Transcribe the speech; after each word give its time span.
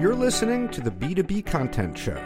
You're 0.00 0.14
listening 0.14 0.68
to 0.68 0.80
the 0.80 0.92
B2B 0.92 1.44
Content 1.44 1.98
Show, 1.98 2.22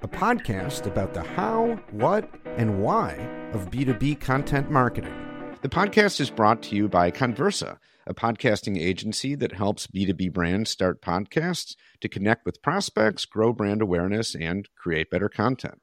a 0.00 0.06
podcast 0.06 0.86
about 0.86 1.12
the 1.12 1.24
how, 1.24 1.74
what, 1.90 2.30
and 2.44 2.80
why 2.80 3.14
of 3.52 3.68
B2B 3.68 4.20
content 4.20 4.70
marketing. 4.70 5.12
The 5.60 5.68
podcast 5.68 6.20
is 6.20 6.30
brought 6.30 6.62
to 6.62 6.76
you 6.76 6.88
by 6.88 7.10
Connversa, 7.10 7.78
a 8.06 8.14
podcasting 8.14 8.78
agency 8.80 9.34
that 9.34 9.54
helps 9.54 9.88
B2B 9.88 10.32
brands 10.32 10.70
start 10.70 11.02
podcasts 11.02 11.74
to 12.00 12.08
connect 12.08 12.46
with 12.46 12.62
prospects, 12.62 13.24
grow 13.24 13.52
brand 13.52 13.82
awareness, 13.82 14.36
and 14.36 14.68
create 14.78 15.10
better 15.10 15.28
content. 15.28 15.80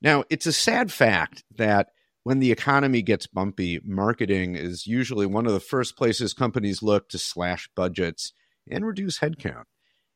Now, 0.00 0.24
it's 0.30 0.46
a 0.46 0.52
sad 0.52 0.90
fact 0.90 1.44
that 1.54 1.88
when 2.22 2.38
the 2.38 2.50
economy 2.50 3.02
gets 3.02 3.26
bumpy, 3.26 3.80
marketing 3.84 4.56
is 4.56 4.86
usually 4.86 5.26
one 5.26 5.44
of 5.44 5.52
the 5.52 5.60
first 5.60 5.94
places 5.94 6.32
companies 6.32 6.82
look 6.82 7.10
to 7.10 7.18
slash 7.18 7.68
budgets 7.76 8.32
and 8.70 8.86
reduce 8.86 9.18
headcount. 9.18 9.64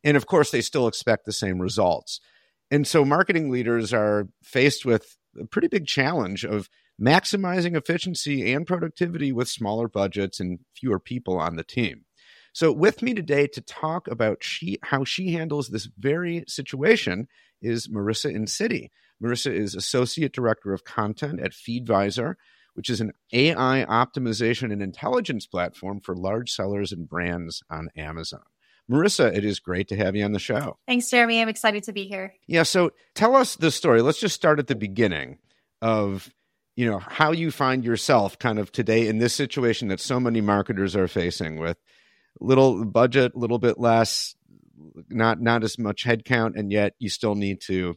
And 0.04 0.16
of 0.16 0.26
course, 0.26 0.50
they 0.50 0.60
still 0.60 0.86
expect 0.86 1.24
the 1.24 1.32
same 1.32 1.60
results. 1.60 2.20
And 2.70 2.86
so 2.86 3.04
marketing 3.04 3.50
leaders 3.50 3.92
are 3.92 4.28
faced 4.42 4.84
with 4.84 5.16
a 5.40 5.46
pretty 5.46 5.68
big 5.68 5.86
challenge 5.86 6.44
of 6.44 6.68
maximizing 7.00 7.76
efficiency 7.76 8.52
and 8.52 8.66
productivity 8.66 9.32
with 9.32 9.48
smaller 9.48 9.88
budgets 9.88 10.40
and 10.40 10.60
fewer 10.74 10.98
people 10.98 11.38
on 11.38 11.56
the 11.56 11.64
team. 11.64 12.04
So, 12.52 12.72
with 12.72 13.02
me 13.02 13.14
today 13.14 13.46
to 13.48 13.60
talk 13.60 14.08
about 14.08 14.42
she, 14.42 14.78
how 14.82 15.04
she 15.04 15.32
handles 15.32 15.68
this 15.68 15.88
very 15.98 16.44
situation 16.48 17.28
is 17.62 17.88
Marissa 17.88 18.34
Incitti. 18.34 18.88
Marissa 19.22 19.52
is 19.52 19.74
Associate 19.74 20.32
Director 20.32 20.72
of 20.72 20.84
Content 20.84 21.40
at 21.40 21.52
Feedvisor, 21.52 22.34
which 22.74 22.88
is 22.88 23.00
an 23.00 23.12
AI 23.32 23.84
optimization 23.88 24.72
and 24.72 24.82
intelligence 24.82 25.46
platform 25.46 26.00
for 26.00 26.16
large 26.16 26.50
sellers 26.50 26.90
and 26.90 27.08
brands 27.08 27.62
on 27.70 27.90
Amazon. 27.96 28.42
Marissa, 28.90 29.34
it 29.36 29.44
is 29.44 29.60
great 29.60 29.88
to 29.88 29.96
have 29.96 30.16
you 30.16 30.24
on 30.24 30.32
the 30.32 30.38
show. 30.38 30.78
Thanks, 30.86 31.10
Jeremy. 31.10 31.42
I'm 31.42 31.48
excited 31.48 31.84
to 31.84 31.92
be 31.92 32.04
here. 32.06 32.34
Yeah, 32.46 32.62
so 32.62 32.92
tell 33.14 33.36
us 33.36 33.56
the 33.56 33.70
story. 33.70 34.00
Let's 34.00 34.20
just 34.20 34.34
start 34.34 34.58
at 34.58 34.66
the 34.66 34.74
beginning 34.74 35.38
of 35.82 36.32
you 36.76 36.88
know 36.88 36.98
how 36.98 37.32
you 37.32 37.50
find 37.50 37.84
yourself 37.84 38.38
kind 38.38 38.58
of 38.58 38.72
today 38.72 39.08
in 39.08 39.18
this 39.18 39.34
situation 39.34 39.88
that 39.88 40.00
so 40.00 40.20
many 40.20 40.40
marketers 40.40 40.94
are 40.96 41.08
facing 41.08 41.58
with 41.58 41.76
little 42.40 42.84
budget, 42.84 43.34
a 43.34 43.38
little 43.38 43.58
bit 43.58 43.78
less, 43.78 44.36
not 45.08 45.40
not 45.40 45.64
as 45.64 45.78
much 45.78 46.04
headcount, 46.04 46.56
and 46.56 46.70
yet 46.70 46.94
you 46.98 47.08
still 47.08 47.34
need 47.34 47.60
to 47.62 47.74
you 47.74 47.94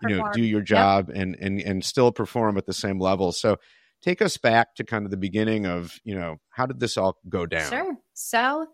perform. 0.00 0.18
know 0.18 0.32
do 0.32 0.42
your 0.42 0.60
job 0.60 1.08
yep. 1.08 1.16
and 1.16 1.36
and 1.40 1.60
and 1.60 1.84
still 1.84 2.12
perform 2.12 2.56
at 2.56 2.66
the 2.66 2.72
same 2.72 2.98
level. 2.98 3.32
So 3.32 3.56
take 4.00 4.22
us 4.22 4.36
back 4.36 4.74
to 4.76 4.84
kind 4.84 5.04
of 5.04 5.10
the 5.10 5.16
beginning 5.16 5.66
of 5.66 5.98
you 6.04 6.14
know 6.14 6.36
how 6.50 6.66
did 6.66 6.80
this 6.80 6.96
all 6.96 7.18
go 7.28 7.46
down? 7.46 7.68
Sure. 7.68 7.96
So 8.14 8.66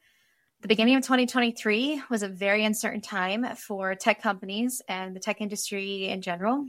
the 0.66 0.74
beginning 0.74 0.96
of 0.96 1.04
2023 1.04 2.02
was 2.10 2.24
a 2.24 2.28
very 2.28 2.64
uncertain 2.64 3.00
time 3.00 3.46
for 3.54 3.94
tech 3.94 4.20
companies 4.20 4.82
and 4.88 5.14
the 5.14 5.20
tech 5.20 5.40
industry 5.40 6.08
in 6.08 6.20
general. 6.20 6.66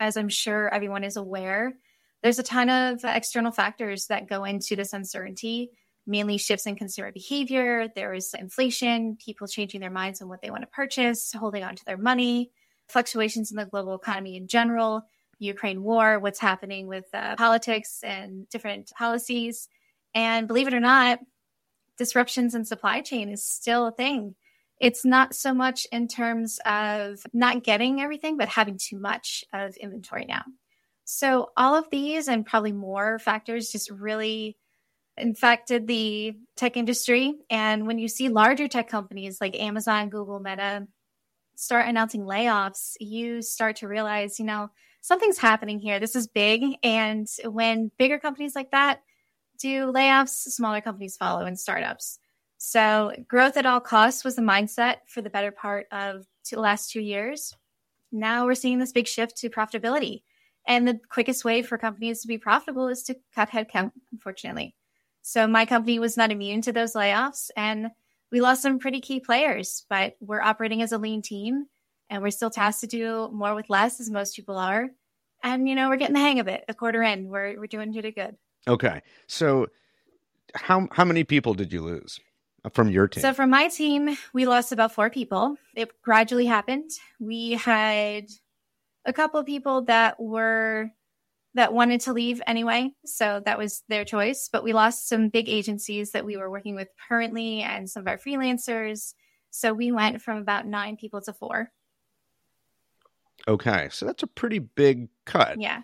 As 0.00 0.16
I'm 0.16 0.30
sure 0.30 0.72
everyone 0.72 1.04
is 1.04 1.18
aware, 1.18 1.74
there's 2.22 2.38
a 2.38 2.42
ton 2.42 2.70
of 2.70 3.04
external 3.04 3.52
factors 3.52 4.06
that 4.06 4.26
go 4.26 4.44
into 4.44 4.74
this 4.74 4.94
uncertainty, 4.94 5.70
mainly 6.06 6.38
shifts 6.38 6.64
in 6.64 6.76
consumer 6.76 7.12
behavior. 7.12 7.88
There's 7.94 8.32
inflation, 8.32 9.18
people 9.22 9.46
changing 9.46 9.82
their 9.82 9.90
minds 9.90 10.22
on 10.22 10.30
what 10.30 10.40
they 10.40 10.48
want 10.48 10.62
to 10.62 10.68
purchase, 10.68 11.30
holding 11.34 11.62
on 11.62 11.76
to 11.76 11.84
their 11.84 11.98
money, 11.98 12.50
fluctuations 12.88 13.50
in 13.50 13.58
the 13.58 13.66
global 13.66 13.96
economy 13.96 14.38
in 14.38 14.46
general, 14.46 15.02
Ukraine 15.38 15.82
war, 15.82 16.18
what's 16.20 16.40
happening 16.40 16.86
with 16.86 17.04
uh, 17.12 17.36
politics 17.36 18.00
and 18.02 18.48
different 18.48 18.90
policies. 18.96 19.68
And 20.14 20.48
believe 20.48 20.68
it 20.68 20.74
or 20.74 20.80
not, 20.80 21.18
disruptions 22.00 22.54
in 22.54 22.64
supply 22.64 23.02
chain 23.02 23.28
is 23.28 23.46
still 23.46 23.86
a 23.86 23.92
thing. 23.92 24.34
It's 24.80 25.04
not 25.04 25.34
so 25.34 25.52
much 25.52 25.86
in 25.92 26.08
terms 26.08 26.58
of 26.64 27.18
not 27.34 27.62
getting 27.62 28.00
everything, 28.00 28.38
but 28.38 28.48
having 28.48 28.78
too 28.78 28.98
much 28.98 29.44
of 29.52 29.76
inventory 29.76 30.24
now. 30.26 30.42
So, 31.04 31.50
all 31.58 31.74
of 31.74 31.90
these 31.90 32.26
and 32.26 32.46
probably 32.46 32.72
more 32.72 33.18
factors 33.18 33.70
just 33.70 33.90
really 33.90 34.56
infected 35.18 35.86
the 35.86 36.32
tech 36.56 36.78
industry. 36.78 37.34
And 37.50 37.86
when 37.86 37.98
you 37.98 38.08
see 38.08 38.30
larger 38.30 38.66
tech 38.66 38.88
companies 38.88 39.38
like 39.38 39.60
Amazon, 39.60 40.08
Google, 40.08 40.40
Meta 40.40 40.86
start 41.56 41.86
announcing 41.86 42.22
layoffs, 42.22 42.94
you 42.98 43.42
start 43.42 43.76
to 43.76 43.88
realize, 43.88 44.38
you 44.38 44.46
know, 44.46 44.70
something's 45.02 45.36
happening 45.36 45.78
here. 45.78 46.00
This 46.00 46.16
is 46.16 46.28
big. 46.28 46.62
And 46.82 47.26
when 47.44 47.90
bigger 47.98 48.18
companies 48.18 48.54
like 48.54 48.70
that 48.70 49.02
do 49.60 49.92
layoffs, 49.92 50.30
smaller 50.30 50.80
companies 50.80 51.16
follow 51.16 51.44
and 51.44 51.58
startups. 51.58 52.18
So, 52.58 53.12
growth 53.26 53.56
at 53.56 53.66
all 53.66 53.80
costs 53.80 54.24
was 54.24 54.36
the 54.36 54.42
mindset 54.42 54.96
for 55.06 55.22
the 55.22 55.30
better 55.30 55.50
part 55.50 55.86
of 55.92 56.26
the 56.50 56.60
last 56.60 56.90
two 56.90 57.00
years. 57.00 57.54
Now 58.12 58.44
we're 58.44 58.54
seeing 58.54 58.78
this 58.78 58.92
big 58.92 59.06
shift 59.06 59.36
to 59.38 59.50
profitability. 59.50 60.22
And 60.66 60.86
the 60.86 61.00
quickest 61.08 61.44
way 61.44 61.62
for 61.62 61.78
companies 61.78 62.20
to 62.22 62.28
be 62.28 62.38
profitable 62.38 62.88
is 62.88 63.02
to 63.04 63.16
cut 63.34 63.50
headcount, 63.50 63.92
unfortunately. 64.12 64.74
So 65.22 65.46
my 65.46 65.64
company 65.66 65.98
was 65.98 66.16
not 66.16 66.30
immune 66.30 66.62
to 66.62 66.72
those 66.72 66.94
layoffs 66.94 67.50
and 67.56 67.90
we 68.30 68.40
lost 68.40 68.62
some 68.62 68.78
pretty 68.78 69.00
key 69.00 69.20
players, 69.20 69.84
but 69.88 70.16
we're 70.20 70.40
operating 70.40 70.82
as 70.82 70.92
a 70.92 70.98
lean 70.98 71.22
team 71.22 71.66
and 72.08 72.22
we're 72.22 72.30
still 72.30 72.50
tasked 72.50 72.82
to 72.82 72.86
do 72.86 73.28
more 73.32 73.54
with 73.54 73.70
less 73.70 74.00
as 74.00 74.10
most 74.10 74.36
people 74.36 74.56
are. 74.56 74.90
And 75.42 75.68
you 75.68 75.74
know, 75.74 75.88
we're 75.88 75.96
getting 75.96 76.14
the 76.14 76.20
hang 76.20 76.40
of 76.40 76.48
it. 76.48 76.64
A 76.68 76.74
quarter 76.74 77.02
in, 77.02 77.28
we're 77.28 77.58
we're 77.58 77.66
doing 77.66 77.92
pretty 77.92 78.12
good. 78.12 78.36
Okay. 78.68 79.02
So 79.26 79.66
how 80.54 80.88
how 80.92 81.04
many 81.04 81.24
people 81.24 81.54
did 81.54 81.72
you 81.72 81.82
lose 81.82 82.20
from 82.72 82.90
your 82.90 83.08
team? 83.08 83.22
So 83.22 83.32
from 83.32 83.50
my 83.50 83.68
team, 83.68 84.16
we 84.32 84.46
lost 84.46 84.72
about 84.72 84.92
4 84.92 85.10
people. 85.10 85.56
It 85.74 85.90
gradually 86.02 86.46
happened. 86.46 86.90
We 87.18 87.52
had 87.52 88.26
a 89.06 89.12
couple 89.12 89.40
of 89.40 89.46
people 89.46 89.82
that 89.86 90.20
were 90.20 90.90
that 91.54 91.72
wanted 91.72 92.00
to 92.02 92.12
leave 92.12 92.40
anyway. 92.46 92.90
So 93.04 93.40
that 93.44 93.58
was 93.58 93.82
their 93.88 94.04
choice. 94.04 94.48
But 94.52 94.62
we 94.62 94.72
lost 94.72 95.08
some 95.08 95.30
big 95.30 95.48
agencies 95.48 96.12
that 96.12 96.24
we 96.24 96.36
were 96.36 96.50
working 96.50 96.76
with 96.76 96.88
currently 97.08 97.62
and 97.62 97.88
some 97.90 98.02
of 98.02 98.08
our 98.08 98.18
freelancers. 98.18 99.14
So 99.50 99.72
we 99.72 99.90
went 99.90 100.22
from 100.22 100.38
about 100.38 100.66
nine 100.66 100.96
people 100.96 101.20
to 101.22 101.32
four. 101.32 101.72
Okay. 103.48 103.88
So 103.90 104.06
that's 104.06 104.22
a 104.22 104.28
pretty 104.28 104.60
big 104.60 105.08
cut. 105.24 105.60
Yeah. 105.60 105.82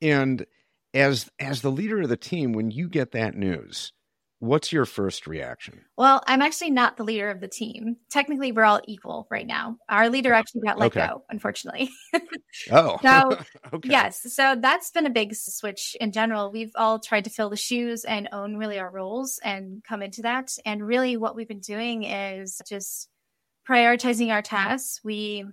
And 0.00 0.46
as 0.94 1.30
as 1.38 1.62
the 1.62 1.70
leader 1.70 2.00
of 2.00 2.08
the 2.08 2.16
team, 2.16 2.52
when 2.52 2.70
you 2.70 2.88
get 2.88 3.12
that 3.12 3.34
news, 3.34 3.92
What's 4.42 4.72
your 4.72 4.86
first 4.86 5.28
reaction? 5.28 5.84
Well, 5.96 6.20
I'm 6.26 6.42
actually 6.42 6.72
not 6.72 6.96
the 6.96 7.04
leader 7.04 7.30
of 7.30 7.38
the 7.38 7.46
team. 7.46 7.98
Technically, 8.10 8.50
we're 8.50 8.64
all 8.64 8.80
equal 8.88 9.28
right 9.30 9.46
now. 9.46 9.76
Our 9.88 10.08
leader 10.08 10.32
actually 10.32 10.62
got 10.62 10.80
let 10.80 10.86
okay. 10.86 11.06
go, 11.06 11.22
unfortunately. 11.30 11.90
oh. 12.72 12.98
So, 13.02 13.38
okay. 13.72 13.88
yes. 13.88 14.34
So 14.34 14.56
that's 14.60 14.90
been 14.90 15.06
a 15.06 15.10
big 15.10 15.36
switch 15.36 15.96
in 16.00 16.10
general. 16.10 16.50
We've 16.50 16.72
all 16.74 16.98
tried 16.98 17.22
to 17.22 17.30
fill 17.30 17.50
the 17.50 17.56
shoes 17.56 18.04
and 18.04 18.28
own 18.32 18.56
really 18.56 18.80
our 18.80 18.90
roles 18.90 19.38
and 19.44 19.80
come 19.84 20.02
into 20.02 20.22
that. 20.22 20.50
And 20.66 20.84
really, 20.84 21.16
what 21.16 21.36
we've 21.36 21.46
been 21.46 21.60
doing 21.60 22.02
is 22.02 22.60
just 22.68 23.08
prioritizing 23.70 24.32
our 24.32 24.42
tasks. 24.42 24.98
We 25.04 25.44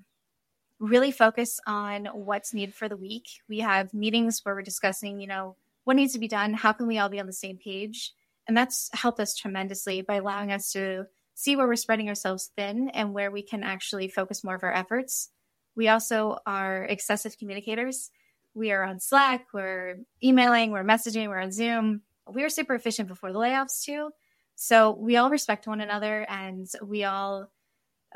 really 0.80 1.12
focus 1.12 1.60
on 1.68 2.06
what's 2.08 2.54
needed 2.54 2.74
for 2.74 2.88
the 2.88 2.98
week. 2.98 3.28
We 3.48 3.60
have 3.60 3.94
meetings 3.94 4.42
where 4.44 4.56
we're 4.56 4.62
discussing, 4.62 5.20
you 5.20 5.28
know, 5.28 5.56
what 5.84 5.96
needs 5.96 6.14
to 6.14 6.20
be 6.20 6.28
done, 6.28 6.54
how 6.54 6.72
can 6.72 6.88
we 6.88 7.00
all 7.00 7.10
be 7.10 7.20
on 7.20 7.26
the 7.26 7.34
same 7.34 7.58
page 7.58 8.14
and 8.50 8.58
that's 8.58 8.90
helped 8.94 9.20
us 9.20 9.36
tremendously 9.36 10.02
by 10.02 10.16
allowing 10.16 10.52
us 10.52 10.72
to 10.72 11.06
see 11.36 11.56
where 11.56 11.68
we're 11.68 11.76
spreading 11.76 12.10
ourselves 12.10 12.50
thin 12.58 12.90
and 12.96 13.14
where 13.14 13.30
we 13.30 13.44
can 13.44 13.62
actually 13.62 14.08
focus 14.08 14.44
more 14.44 14.56
of 14.56 14.64
our 14.64 14.74
efforts. 14.74 15.30
We 15.76 15.88
also 15.88 16.40
are 16.48 16.84
excessive 16.86 17.38
communicators. 17.38 18.10
We 18.56 18.72
are 18.72 18.84
on 18.84 19.00
Slack, 19.00 19.46
we're 19.54 20.00
emailing, 20.24 20.72
we're 20.72 20.84
messaging, 20.84 21.28
we're 21.28 21.40
on 21.40 21.52
Zoom. 21.52 22.02
We 22.28 22.42
were 22.42 22.50
super 22.50 22.74
efficient 22.74 23.08
before 23.08 23.32
the 23.32 23.38
layoffs, 23.38 23.84
too. 23.84 24.10
So 24.56 24.98
we 25.00 25.16
all 25.16 25.30
respect 25.30 25.68
one 25.68 25.80
another 25.80 26.26
and 26.28 26.68
we 26.84 27.04
all 27.04 27.52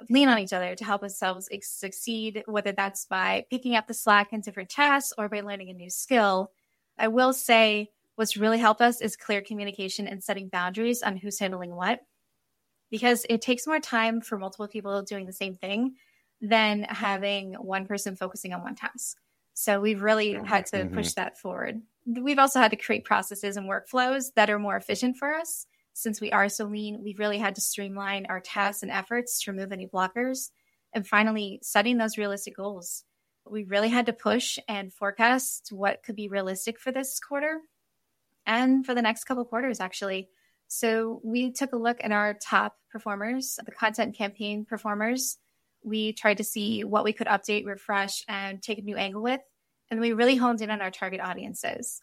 lean 0.10 0.28
on 0.28 0.40
each 0.40 0.54
other 0.54 0.76
to 0.76 0.84
help 0.84 1.04
ourselves 1.04 1.50
succeed, 1.62 2.44
whether 2.48 2.72
that's 2.72 3.06
by 3.06 3.46
picking 3.50 3.76
up 3.76 3.88
the 3.88 3.94
slack 3.94 4.34
in 4.34 4.42
different 4.42 4.70
tasks 4.70 5.14
or 5.18 5.30
by 5.30 5.42
learning 5.42 5.70
a 5.70 5.74
new 5.74 5.90
skill. 5.90 6.52
I 6.98 7.08
will 7.08 7.34
say 7.34 7.90
What's 8.16 8.38
really 8.38 8.60
helped 8.60 8.82
us 8.82 9.02
is 9.02 9.16
clear 9.16 9.42
communication 9.42 10.08
and 10.08 10.24
setting 10.24 10.48
boundaries 10.48 11.02
on 11.02 11.18
who's 11.18 11.40
handling 11.40 11.76
what, 11.76 12.02
because 12.92 13.26
it 13.28 13.42
takes 13.42 13.66
more 13.66 13.80
time 13.80 14.22
for 14.22 14.38
multiple 14.38 14.68
people 14.68 15.02
doing 15.02 15.26
the 15.26 15.34
same 15.34 15.56
thing 15.56 15.96
than 16.40 16.84
having 16.84 17.54
one 17.54 17.88
person 17.88 18.16
focusing 18.16 18.54
on 18.54 18.62
one 18.62 18.76
task. 18.76 19.18
So 19.56 19.80
we've 19.80 20.02
really 20.02 20.34
had 20.34 20.66
to 20.68 20.78
mm-hmm. 20.78 20.96
push 20.96 21.14
that 21.14 21.40
forward. 21.40 21.82
We've 22.06 22.40
also 22.40 22.60
had 22.60 22.72
to 22.72 22.78
create 22.78 23.06
processes 23.06 23.58
and 23.58 23.70
workflows 23.70 24.34
that 24.36 24.50
are 24.50 24.60
more 24.60 24.76
efficient 24.76 25.18
for 25.18 25.34
us. 25.34 25.66
Since 25.94 26.20
we 26.20 26.32
are 26.32 26.50
so 26.50 26.66
lean, 26.66 27.02
we've 27.04 27.20
really 27.20 27.38
had 27.38 27.56
to 27.56 27.62
streamline 27.62 28.26
our 28.28 28.40
tasks 28.40 28.84
and 28.84 28.92
efforts 28.92 29.42
to 29.44 29.52
remove 29.52 29.72
any 29.72 29.88
blockers. 29.88 30.50
And 30.94 31.08
finally, 31.08 31.60
setting 31.62 31.98
those 31.98 32.18
realistic 32.18 32.56
goals. 32.58 33.04
We 33.46 33.64
really 33.64 33.90
had 33.90 34.06
to 34.08 34.14
push 34.14 34.58
and 34.68 34.94
forecast 34.94 35.70
what 35.72 36.04
could 36.04 36.16
be 36.16 36.28
realistic 36.28 36.80
for 36.80 36.92
this 36.92 37.20
quarter 37.20 37.60
and 38.46 38.86
for 38.86 38.94
the 38.94 39.02
next 39.02 39.26
couple 39.26 39.46
quarters, 39.46 39.80
actually. 39.80 40.30
So 40.68 41.22
we 41.24 41.52
took 41.52 41.74
a 41.74 41.78
look 41.78 41.98
at 42.04 42.12
our 42.12 42.34
top 42.34 42.78
performers, 42.92 43.60
the 43.64 43.72
content 43.72 44.16
campaign 44.16 44.66
performers. 44.66 45.38
we 45.84 46.14
tried 46.14 46.38
to 46.38 46.44
see 46.44 46.84
what 46.84 47.04
we 47.04 47.14
could 47.14 47.28
update, 47.28 47.66
refresh, 47.66 48.24
and 48.28 48.62
take 48.62 48.80
a 48.80 48.82
new 48.82 48.96
angle 48.96 49.22
with. 49.22 49.42
And 49.92 50.00
we 50.00 50.14
really 50.14 50.38
honed 50.38 50.62
in 50.62 50.72
on 50.72 50.82
our 50.82 50.92
target 50.92 51.20
audiences. 51.20 52.02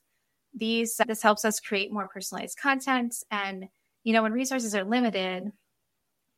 These 0.54 1.00
this 1.06 1.22
helps 1.22 1.44
us 1.44 1.60
create 1.60 1.92
more 1.92 2.08
personalized 2.08 2.58
content. 2.58 3.14
And 3.30 3.68
you 4.04 4.12
know, 4.12 4.22
when 4.22 4.32
resources 4.32 4.74
are 4.74 4.84
limited, 4.84 5.52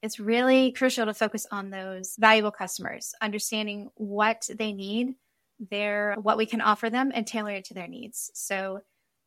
it's 0.03 0.19
really 0.19 0.73
crucial 0.73 1.06
to 1.06 1.14
focus 1.14 1.47
on 1.50 1.70
those 1.70 2.17
valuable 2.19 2.50
customers, 2.50 3.14
understanding 3.20 3.91
what 3.94 4.49
they 4.53 4.73
need, 4.73 5.14
their 5.70 6.17
what 6.20 6.37
we 6.37 6.47
can 6.47 6.61
offer 6.61 6.91
them, 6.91 7.12
and 7.14 7.26
tailor 7.26 7.53
it 7.53 7.64
to 7.67 7.75
their 7.75 7.87
needs. 7.87 8.31
So 8.35 8.81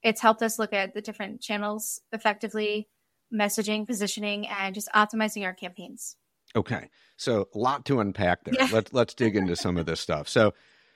it's 0.04 0.22
helped 0.22 0.42
us 0.42 0.60
look 0.60 0.74
at 0.74 0.94
the 0.94 1.02
different 1.02 1.42
channels 1.42 2.02
effectively, 2.12 2.90
messaging, 3.34 3.88
positioning, 3.88 4.48
and 4.48 4.76
just 4.76 4.90
optimizing 4.94 5.44
our 5.44 5.54
campaigns. 5.54 6.18
Okay. 6.56 6.90
So 7.18 7.48
a 7.54 7.58
lot 7.58 7.86
to 7.86 8.00
unpack 8.00 8.44
there. 8.44 8.54
Yeah. 8.58 8.70
Let's 8.72 8.94
let's 8.94 9.14
dig 9.14 9.36
into 9.36 9.56
some 9.56 9.78
of 9.78 9.86
this 9.86 10.00
stuff. 10.00 10.28
So 10.28 10.54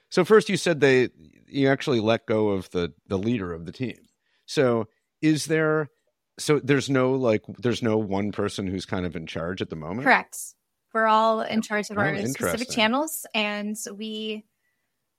so 0.10 0.26
first 0.26 0.50
you 0.50 0.58
said 0.58 0.80
they 0.80 1.10
you 1.48 1.70
actually 1.70 2.00
let 2.02 2.26
go 2.26 2.50
of 2.50 2.70
the 2.72 2.94
the 3.08 3.18
leader 3.18 3.54
of 3.54 3.66
the 3.66 3.72
team. 3.72 3.98
So 4.46 4.88
is 5.22 5.46
there 5.46 5.90
so 6.40 6.60
there's 6.60 6.90
no 6.90 7.14
like 7.14 7.44
there's 7.60 7.84
no 7.84 7.98
one 7.98 8.32
person 8.32 8.68
who's 8.68 8.86
kind 8.86 9.06
of 9.06 9.16
in 9.16 9.28
charge 9.28 9.62
at 9.62 9.70
the 9.70 9.76
moment? 9.76 10.04
Correct. 10.04 10.38
We're 10.94 11.08
all 11.08 11.42
in 11.42 11.60
oh, 11.60 11.62
charge 11.62 11.90
of 11.90 11.98
oh, 11.98 12.02
our 12.02 12.26
specific 12.26 12.70
channels 12.70 13.26
and 13.34 13.78
we 13.96 14.46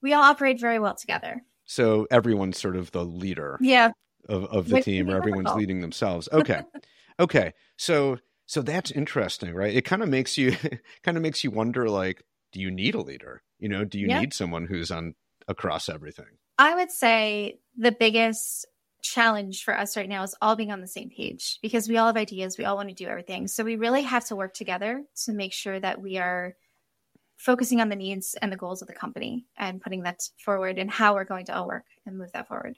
we 0.03 0.13
all 0.13 0.23
operate 0.23 0.61
very 0.61 0.79
well 0.79 0.95
together. 0.95 1.43
So 1.65 2.07
everyone's 2.11 2.59
sort 2.59 2.77
of 2.77 2.91
the 2.91 3.05
leader. 3.05 3.59
Yeah. 3.61 3.93
Of, 4.29 4.45
of 4.47 4.69
the 4.69 4.83
team 4.83 5.09
or 5.09 5.17
everyone's 5.17 5.55
leading 5.55 5.81
themselves. 5.81 6.29
Okay. 6.33 6.63
okay. 7.21 7.55
So 7.77 8.19
so 8.47 8.63
that's 8.63 8.91
interesting, 8.91 9.55
right? 9.55 9.75
It 9.75 9.85
kind 9.85 10.03
of 10.03 10.09
makes 10.09 10.37
you 10.37 10.57
kind 11.03 11.17
of 11.17 11.23
makes 11.23 11.45
you 11.45 11.51
wonder 11.51 11.89
like 11.89 12.25
do 12.53 12.61
you 12.61 12.71
need 12.71 12.95
a 12.95 13.01
leader? 13.01 13.43
You 13.59 13.69
know, 13.69 13.85
do 13.85 13.99
you 13.99 14.09
yeah. 14.09 14.21
need 14.21 14.35
someone 14.35 14.67
who's 14.67 14.91
on 14.91 15.15
across 15.47 15.89
everything? 15.89 16.27
I 16.59 16.75
would 16.75 16.91
say 16.91 17.61
the 17.77 17.93
biggest 17.93 18.67
challenge 19.03 19.65
for 19.65 19.77
us 19.77 19.97
right 19.97 20.09
now 20.09 20.23
is 20.23 20.35
all 20.41 20.57
being 20.57 20.73
on 20.73 20.81
the 20.81 20.87
same 20.87 21.11
page 21.11 21.59
because 21.63 21.89
we 21.89 21.97
all 21.97 22.07
have 22.07 22.17
ideas, 22.17 22.59
we 22.59 22.65
all 22.65 22.77
want 22.77 22.89
to 22.89 22.95
do 22.95 23.09
everything. 23.09 23.49
So 23.49 23.65
we 23.65 23.77
really 23.77 24.03
have 24.03 24.27
to 24.27 24.37
work 24.37 24.55
together 24.55 25.03
to 25.25 25.33
make 25.33 25.53
sure 25.53 25.79
that 25.79 26.01
we 26.01 26.19
are 26.19 26.57
focusing 27.37 27.81
on 27.81 27.89
the 27.89 27.97
needs 27.97 28.37
and 28.43 28.53
the 28.53 28.57
goals 28.57 28.83
of 28.83 28.89
the 28.89 28.95
company 28.95 29.47
and 29.57 29.81
putting 29.81 30.03
that 30.03 30.21
forward 30.45 30.79
and 30.79 30.91
how 30.91 31.15
we're 31.15 31.25
going 31.25 31.47
to 31.47 31.57
all 31.57 31.67
work 31.67 31.87
and 32.05 32.19
move 32.19 32.31
that 32.33 32.49
forward. 32.49 32.77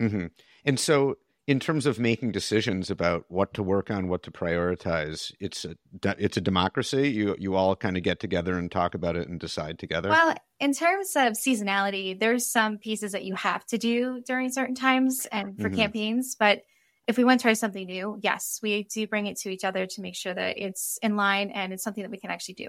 Mm-hmm. 0.00 0.26
And 0.64 0.78
so 0.78 1.16
in 1.46 1.60
terms 1.60 1.84
of 1.84 1.98
making 1.98 2.32
decisions 2.32 2.90
about 2.90 3.26
what 3.28 3.52
to 3.54 3.62
work 3.62 3.90
on, 3.90 4.08
what 4.08 4.22
to 4.22 4.30
prioritize, 4.30 5.32
it's 5.40 5.64
a 5.64 5.76
it's 6.18 6.36
a 6.36 6.40
democracy. 6.40 7.10
You 7.10 7.36
you 7.38 7.54
all 7.54 7.76
kind 7.76 7.96
of 7.96 8.02
get 8.02 8.18
together 8.18 8.56
and 8.56 8.70
talk 8.70 8.94
about 8.94 9.16
it 9.16 9.28
and 9.28 9.38
decide 9.38 9.78
together. 9.78 10.08
Well, 10.08 10.34
in 10.58 10.72
terms 10.72 11.14
of 11.16 11.34
seasonality, 11.34 12.18
there's 12.18 12.46
some 12.46 12.78
pieces 12.78 13.12
that 13.12 13.24
you 13.24 13.34
have 13.34 13.66
to 13.66 13.78
do 13.78 14.22
during 14.26 14.50
certain 14.50 14.74
times 14.74 15.26
and 15.30 15.56
for 15.58 15.68
mm-hmm. 15.68 15.76
campaigns, 15.76 16.34
but 16.38 16.62
if 17.06 17.18
we 17.18 17.24
want 17.24 17.40
to 17.40 17.42
try 17.42 17.52
something 17.52 17.86
new, 17.86 18.18
yes, 18.22 18.60
we 18.62 18.84
do 18.84 19.06
bring 19.06 19.26
it 19.26 19.36
to 19.40 19.50
each 19.50 19.64
other 19.64 19.84
to 19.84 20.00
make 20.00 20.16
sure 20.16 20.32
that 20.32 20.56
it's 20.56 20.98
in 21.02 21.16
line 21.16 21.50
and 21.50 21.72
it's 21.72 21.84
something 21.84 22.02
that 22.02 22.10
we 22.10 22.18
can 22.18 22.30
actually 22.30 22.54
do. 22.54 22.68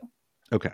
Okay. 0.52 0.74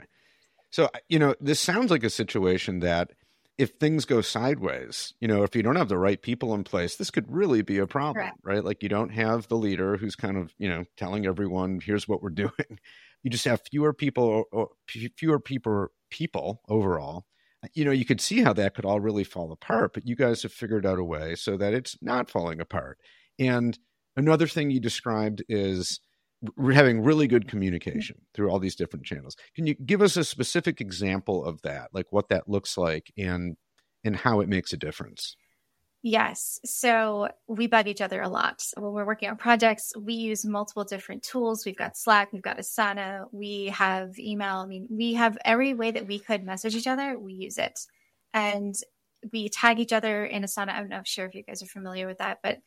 So, 0.71 0.89
you 1.09 1.19
know, 1.19 1.35
this 1.39 1.59
sounds 1.59 1.91
like 1.91 2.03
a 2.03 2.09
situation 2.09 2.79
that 2.79 3.11
if 3.57 3.71
things 3.71 4.05
go 4.05 4.21
sideways, 4.21 5.13
you 5.19 5.27
know, 5.27 5.43
if 5.43 5.55
you 5.55 5.63
don't 5.63 5.75
have 5.75 5.89
the 5.89 5.97
right 5.97 6.21
people 6.21 6.53
in 6.53 6.63
place, 6.63 6.95
this 6.95 7.11
could 7.11 7.31
really 7.31 7.61
be 7.61 7.77
a 7.77 7.87
problem, 7.87 8.23
Correct. 8.23 8.37
right? 8.43 8.63
Like 8.63 8.81
you 8.81 8.89
don't 8.89 9.11
have 9.11 9.47
the 9.47 9.57
leader 9.57 9.97
who's 9.97 10.15
kind 10.15 10.37
of, 10.37 10.53
you 10.57 10.67
know, 10.67 10.85
telling 10.97 11.25
everyone, 11.25 11.79
here's 11.83 12.07
what 12.07 12.21
we're 12.23 12.29
doing. 12.31 12.79
You 13.23 13.29
just 13.29 13.45
have 13.45 13.61
fewer 13.69 13.93
people 13.93 14.45
or 14.51 14.69
fewer 15.15 15.39
people 15.39 15.87
people 16.09 16.61
overall. 16.67 17.25
You 17.75 17.85
know, 17.85 17.91
you 17.91 18.05
could 18.05 18.19
see 18.19 18.41
how 18.41 18.53
that 18.53 18.73
could 18.73 18.85
all 18.85 18.99
really 18.99 19.23
fall 19.23 19.51
apart, 19.51 19.93
but 19.93 20.07
you 20.07 20.15
guys 20.15 20.41
have 20.41 20.51
figured 20.51 20.85
out 20.85 20.97
a 20.97 21.03
way 21.03 21.35
so 21.35 21.57
that 21.57 21.73
it's 21.75 21.95
not 22.01 22.31
falling 22.31 22.59
apart. 22.59 22.97
And 23.37 23.77
another 24.15 24.47
thing 24.47 24.71
you 24.71 24.79
described 24.79 25.43
is 25.47 25.99
having 26.73 27.01
really 27.01 27.27
good 27.27 27.43
mm-hmm. 27.43 27.49
communication 27.49 28.21
through 28.33 28.49
all 28.49 28.59
these 28.59 28.75
different 28.75 29.05
channels. 29.05 29.35
Can 29.55 29.67
you 29.67 29.75
give 29.75 30.01
us 30.01 30.17
a 30.17 30.23
specific 30.23 30.81
example 30.81 31.45
of 31.45 31.61
that, 31.61 31.89
like 31.93 32.07
what 32.11 32.29
that 32.29 32.49
looks 32.49 32.77
like 32.77 33.11
and 33.17 33.57
and 34.03 34.15
how 34.15 34.39
it 34.39 34.49
makes 34.49 34.73
a 34.73 34.77
difference? 34.77 35.35
Yes. 36.03 36.59
So 36.65 37.29
we 37.47 37.67
bug 37.67 37.87
each 37.87 38.01
other 38.01 38.21
a 38.21 38.27
lot. 38.27 38.63
When 38.75 38.91
we're 38.91 39.05
working 39.05 39.29
on 39.29 39.37
projects, 39.37 39.93
we 39.95 40.15
use 40.15 40.43
multiple 40.43 40.83
different 40.83 41.21
tools. 41.21 41.63
We've 41.63 41.77
got 41.77 41.95
Slack, 41.95 42.33
we've 42.33 42.41
got 42.41 42.57
Asana, 42.57 43.25
we 43.31 43.67
have 43.67 44.17
email. 44.17 44.57
I 44.57 44.65
mean, 44.65 44.87
we 44.89 45.13
have 45.13 45.37
every 45.45 45.75
way 45.75 45.91
that 45.91 46.07
we 46.07 46.17
could 46.17 46.43
message 46.43 46.75
each 46.75 46.87
other, 46.87 47.19
we 47.19 47.33
use 47.33 47.59
it. 47.59 47.79
And 48.33 48.73
we 49.31 49.49
tag 49.49 49.79
each 49.79 49.93
other 49.93 50.25
in 50.25 50.41
Asana. 50.41 50.69
I'm 50.69 50.89
not 50.89 51.07
sure 51.07 51.27
if 51.27 51.35
you 51.35 51.43
guys 51.43 51.61
are 51.61 51.67
familiar 51.67 52.07
with 52.07 52.17
that, 52.17 52.39
but 52.41 52.57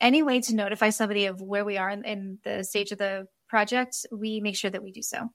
any 0.00 0.22
way 0.22 0.40
to 0.40 0.54
notify 0.54 0.90
somebody 0.90 1.26
of 1.26 1.40
where 1.40 1.64
we 1.64 1.76
are 1.76 1.90
in, 1.90 2.04
in 2.04 2.38
the 2.44 2.64
stage 2.64 2.92
of 2.92 2.98
the 2.98 3.26
project, 3.48 4.06
we 4.12 4.40
make 4.40 4.56
sure 4.56 4.70
that 4.70 4.82
we 4.82 4.92
do 4.92 5.02
so. 5.02 5.28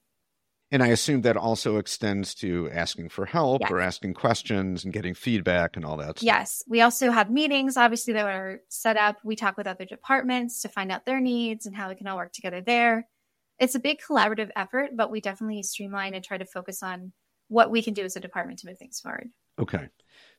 And 0.72 0.82
I 0.82 0.88
assume 0.88 1.22
that 1.22 1.38
also 1.38 1.78
extends 1.78 2.34
to 2.36 2.68
asking 2.72 3.10
for 3.10 3.28
help 3.28 3.62
yes. 3.62 3.70
or 3.70 3.80
asking 3.80 4.16
questions 4.16 4.84
and 4.84 4.92
getting 4.92 5.14
feedback 5.14 5.76
and 5.76 5.86
all 5.86 5.98
that. 5.98 6.18
Stuff. 6.18 6.24
Yes. 6.24 6.64
We 6.68 6.82
also 6.82 7.12
have 7.12 7.30
meetings, 7.30 7.78
obviously, 7.78 8.14
that 8.14 8.26
are 8.26 8.60
set 8.70 8.98
up. 8.98 9.18
We 9.24 9.36
talk 9.36 9.56
with 9.56 9.68
other 9.68 9.86
departments 9.86 10.64
to 10.64 10.70
find 10.70 10.92
out 10.92 11.06
their 11.06 11.20
needs 11.20 11.68
and 11.68 11.76
how 11.76 11.90
we 11.90 11.96
can 11.96 12.08
all 12.08 12.18
work 12.18 12.34
together 12.34 12.60
there. 12.60 13.08
It's 13.60 13.76
a 13.76 13.80
big 13.80 14.00
collaborative 14.02 14.50
effort, 14.56 14.92
but 14.96 15.12
we 15.12 15.22
definitely 15.22 15.62
streamline 15.62 16.16
and 16.16 16.24
try 16.24 16.40
to 16.40 16.46
focus 16.46 16.82
on 16.82 17.14
what 17.50 17.70
we 17.70 17.84
can 17.84 17.94
do 17.94 18.04
as 18.04 18.16
a 18.16 18.20
department 18.20 18.58
to 18.60 18.68
move 18.68 18.80
things 18.80 19.00
forward. 19.00 19.30
Okay. 19.60 19.90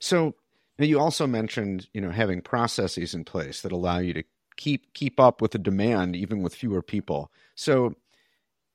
So 0.00 0.34
you 0.78 0.98
also 0.98 1.26
mentioned, 1.26 1.88
you 1.92 2.00
know, 2.00 2.10
having 2.10 2.40
processes 2.40 3.14
in 3.14 3.24
place 3.24 3.62
that 3.62 3.72
allow 3.72 3.98
you 3.98 4.14
to 4.14 4.24
keep 4.56 4.92
keep 4.94 5.18
up 5.18 5.40
with 5.40 5.52
the 5.52 5.58
demand 5.58 6.16
even 6.16 6.42
with 6.42 6.54
fewer 6.54 6.82
people. 6.82 7.30
So, 7.54 7.94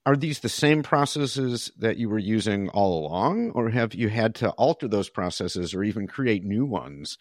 are 0.05 0.15
these 0.15 0.39
the 0.39 0.49
same 0.49 0.81
processes 0.81 1.71
that 1.77 1.97
you 1.97 2.09
were 2.09 2.19
using 2.19 2.69
all 2.69 3.05
along, 3.05 3.51
or 3.51 3.69
have 3.69 3.93
you 3.93 4.09
had 4.09 4.35
to 4.35 4.49
alter 4.51 4.87
those 4.87 5.09
processes 5.09 5.73
or 5.73 5.83
even 5.83 6.07
create 6.07 6.43
new 6.43 6.65
ones 6.65 7.17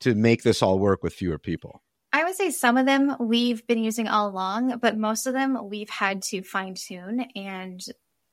to 0.00 0.14
make 0.14 0.42
this 0.42 0.62
all 0.62 0.78
work 0.78 1.02
with 1.02 1.12
fewer 1.12 1.38
people? 1.38 1.82
I 2.12 2.24
would 2.24 2.34
say 2.34 2.50
some 2.50 2.76
of 2.76 2.86
them 2.86 3.16
we've 3.20 3.66
been 3.66 3.82
using 3.82 4.08
all 4.08 4.28
along, 4.28 4.78
but 4.78 4.98
most 4.98 5.26
of 5.26 5.32
them 5.32 5.58
we've 5.68 5.90
had 5.90 6.22
to 6.24 6.42
fine 6.42 6.74
tune 6.74 7.26
and 7.34 7.80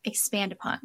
expand 0.03 0.51
upon. 0.51 0.79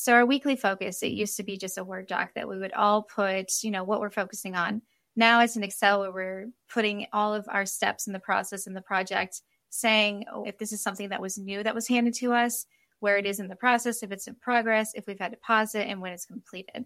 So 0.00 0.12
our 0.12 0.24
weekly 0.24 0.54
focus, 0.54 1.02
it 1.02 1.08
used 1.08 1.36
to 1.38 1.42
be 1.42 1.56
just 1.56 1.76
a 1.76 1.82
Word 1.82 2.06
doc 2.06 2.30
that 2.36 2.48
we 2.48 2.56
would 2.56 2.72
all 2.72 3.02
put, 3.02 3.50
you 3.64 3.72
know, 3.72 3.82
what 3.82 3.98
we're 3.98 4.10
focusing 4.10 4.54
on. 4.54 4.80
Now 5.16 5.40
it's 5.40 5.56
an 5.56 5.64
Excel 5.64 5.98
where 5.98 6.12
we're 6.12 6.50
putting 6.72 7.08
all 7.12 7.34
of 7.34 7.48
our 7.48 7.66
steps 7.66 8.06
in 8.06 8.12
the 8.12 8.20
process 8.20 8.68
in 8.68 8.74
the 8.74 8.80
project, 8.80 9.42
saying 9.70 10.24
oh, 10.32 10.44
if 10.44 10.56
this 10.56 10.72
is 10.72 10.80
something 10.80 11.08
that 11.08 11.20
was 11.20 11.36
new 11.36 11.64
that 11.64 11.74
was 11.74 11.88
handed 11.88 12.14
to 12.14 12.32
us, 12.32 12.64
where 13.00 13.16
it 13.16 13.26
is 13.26 13.40
in 13.40 13.48
the 13.48 13.56
process, 13.56 14.04
if 14.04 14.12
it's 14.12 14.28
in 14.28 14.36
progress, 14.36 14.92
if 14.94 15.04
we've 15.08 15.18
had 15.18 15.32
to 15.32 15.38
pause 15.38 15.74
it, 15.74 15.88
and 15.88 16.00
when 16.00 16.12
it's 16.12 16.26
completed. 16.26 16.84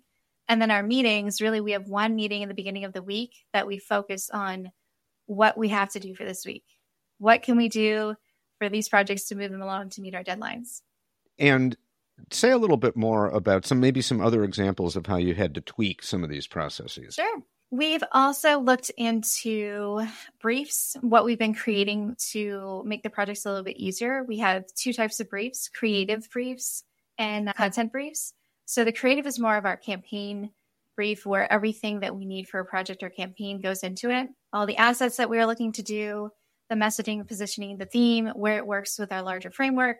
And 0.48 0.62
then 0.62 0.70
our 0.70 0.82
meetings, 0.82 1.42
really, 1.42 1.60
we 1.60 1.72
have 1.72 1.88
one 1.88 2.16
meeting 2.16 2.40
in 2.40 2.48
the 2.48 2.54
beginning 2.54 2.86
of 2.86 2.94
the 2.94 3.02
week 3.02 3.34
that 3.52 3.66
we 3.66 3.76
focus 3.76 4.30
on 4.32 4.72
what 5.26 5.58
we 5.58 5.68
have 5.68 5.90
to 5.90 6.00
do 6.00 6.14
for 6.14 6.24
this 6.24 6.46
week. 6.46 6.64
What 7.18 7.42
can 7.42 7.58
we 7.58 7.68
do 7.68 8.14
for 8.56 8.70
these 8.70 8.88
projects 8.88 9.24
to 9.24 9.34
move 9.34 9.50
them 9.50 9.60
along 9.60 9.90
to 9.90 10.00
meet 10.00 10.14
our 10.14 10.24
deadlines? 10.24 10.80
And 11.38 11.76
say 12.30 12.50
a 12.50 12.58
little 12.58 12.76
bit 12.76 12.96
more 12.96 13.28
about 13.28 13.66
some 13.66 13.80
maybe 13.80 14.00
some 14.00 14.20
other 14.20 14.44
examples 14.44 14.96
of 14.96 15.06
how 15.06 15.16
you 15.16 15.34
had 15.34 15.54
to 15.54 15.60
tweak 15.60 16.02
some 16.02 16.22
of 16.22 16.30
these 16.30 16.46
processes. 16.46 17.14
Sure. 17.14 17.42
We've 17.70 18.04
also 18.12 18.60
looked 18.60 18.90
into 18.98 20.06
briefs, 20.40 20.94
what 21.00 21.24
we've 21.24 21.38
been 21.38 21.54
creating 21.54 22.16
to 22.32 22.82
make 22.84 23.02
the 23.02 23.08
projects 23.08 23.46
a 23.46 23.48
little 23.48 23.64
bit 23.64 23.78
easier. 23.78 24.24
We 24.24 24.38
have 24.38 24.66
two 24.74 24.92
types 24.92 25.20
of 25.20 25.30
briefs 25.30 25.70
creative 25.70 26.28
briefs 26.30 26.84
and 27.16 27.52
content 27.54 27.90
briefs. 27.90 28.34
So, 28.66 28.84
the 28.84 28.92
creative 28.92 29.26
is 29.26 29.38
more 29.38 29.56
of 29.56 29.64
our 29.64 29.78
campaign 29.78 30.50
brief 30.96 31.24
where 31.24 31.50
everything 31.50 32.00
that 32.00 32.14
we 32.14 32.26
need 32.26 32.46
for 32.46 32.60
a 32.60 32.64
project 32.64 33.02
or 33.02 33.08
campaign 33.08 33.60
goes 33.60 33.82
into 33.82 34.10
it. 34.10 34.28
All 34.52 34.66
the 34.66 34.76
assets 34.76 35.16
that 35.16 35.30
we 35.30 35.38
are 35.38 35.46
looking 35.46 35.72
to 35.72 35.82
do, 35.82 36.30
the 36.68 36.74
messaging, 36.74 37.26
positioning, 37.26 37.78
the 37.78 37.86
theme, 37.86 38.26
where 38.28 38.58
it 38.58 38.66
works 38.66 38.98
with 38.98 39.12
our 39.12 39.22
larger 39.22 39.50
framework, 39.50 39.98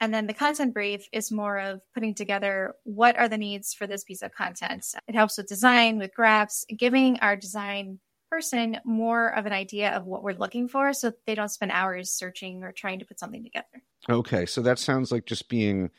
and 0.00 0.12
then 0.14 0.26
the 0.26 0.34
content 0.34 0.72
brief 0.72 1.06
is 1.12 1.30
more 1.30 1.58
of 1.58 1.80
putting 1.92 2.14
together 2.14 2.74
what 2.84 3.18
are 3.18 3.28
the 3.28 3.38
needs 3.38 3.74
for 3.74 3.86
this 3.86 4.04
piece 4.04 4.22
of 4.22 4.34
content. 4.34 4.86
It 5.06 5.14
helps 5.14 5.36
with 5.36 5.46
design, 5.46 5.98
with 5.98 6.14
graphs, 6.14 6.64
giving 6.76 7.18
our 7.20 7.36
design 7.36 8.00
person 8.30 8.78
more 8.84 9.28
of 9.34 9.44
an 9.44 9.52
idea 9.52 9.90
of 9.90 10.06
what 10.06 10.22
we're 10.22 10.38
looking 10.38 10.68
for 10.68 10.92
so 10.92 11.12
they 11.26 11.34
don't 11.34 11.48
spend 11.48 11.72
hours 11.72 12.10
searching 12.10 12.62
or 12.62 12.72
trying 12.72 13.00
to 13.00 13.04
put 13.04 13.18
something 13.18 13.42
together. 13.42 13.82
Okay. 14.08 14.46
So 14.46 14.62
that 14.62 14.78
sounds 14.78 15.10
like 15.12 15.26
just 15.26 15.48
being 15.48 15.90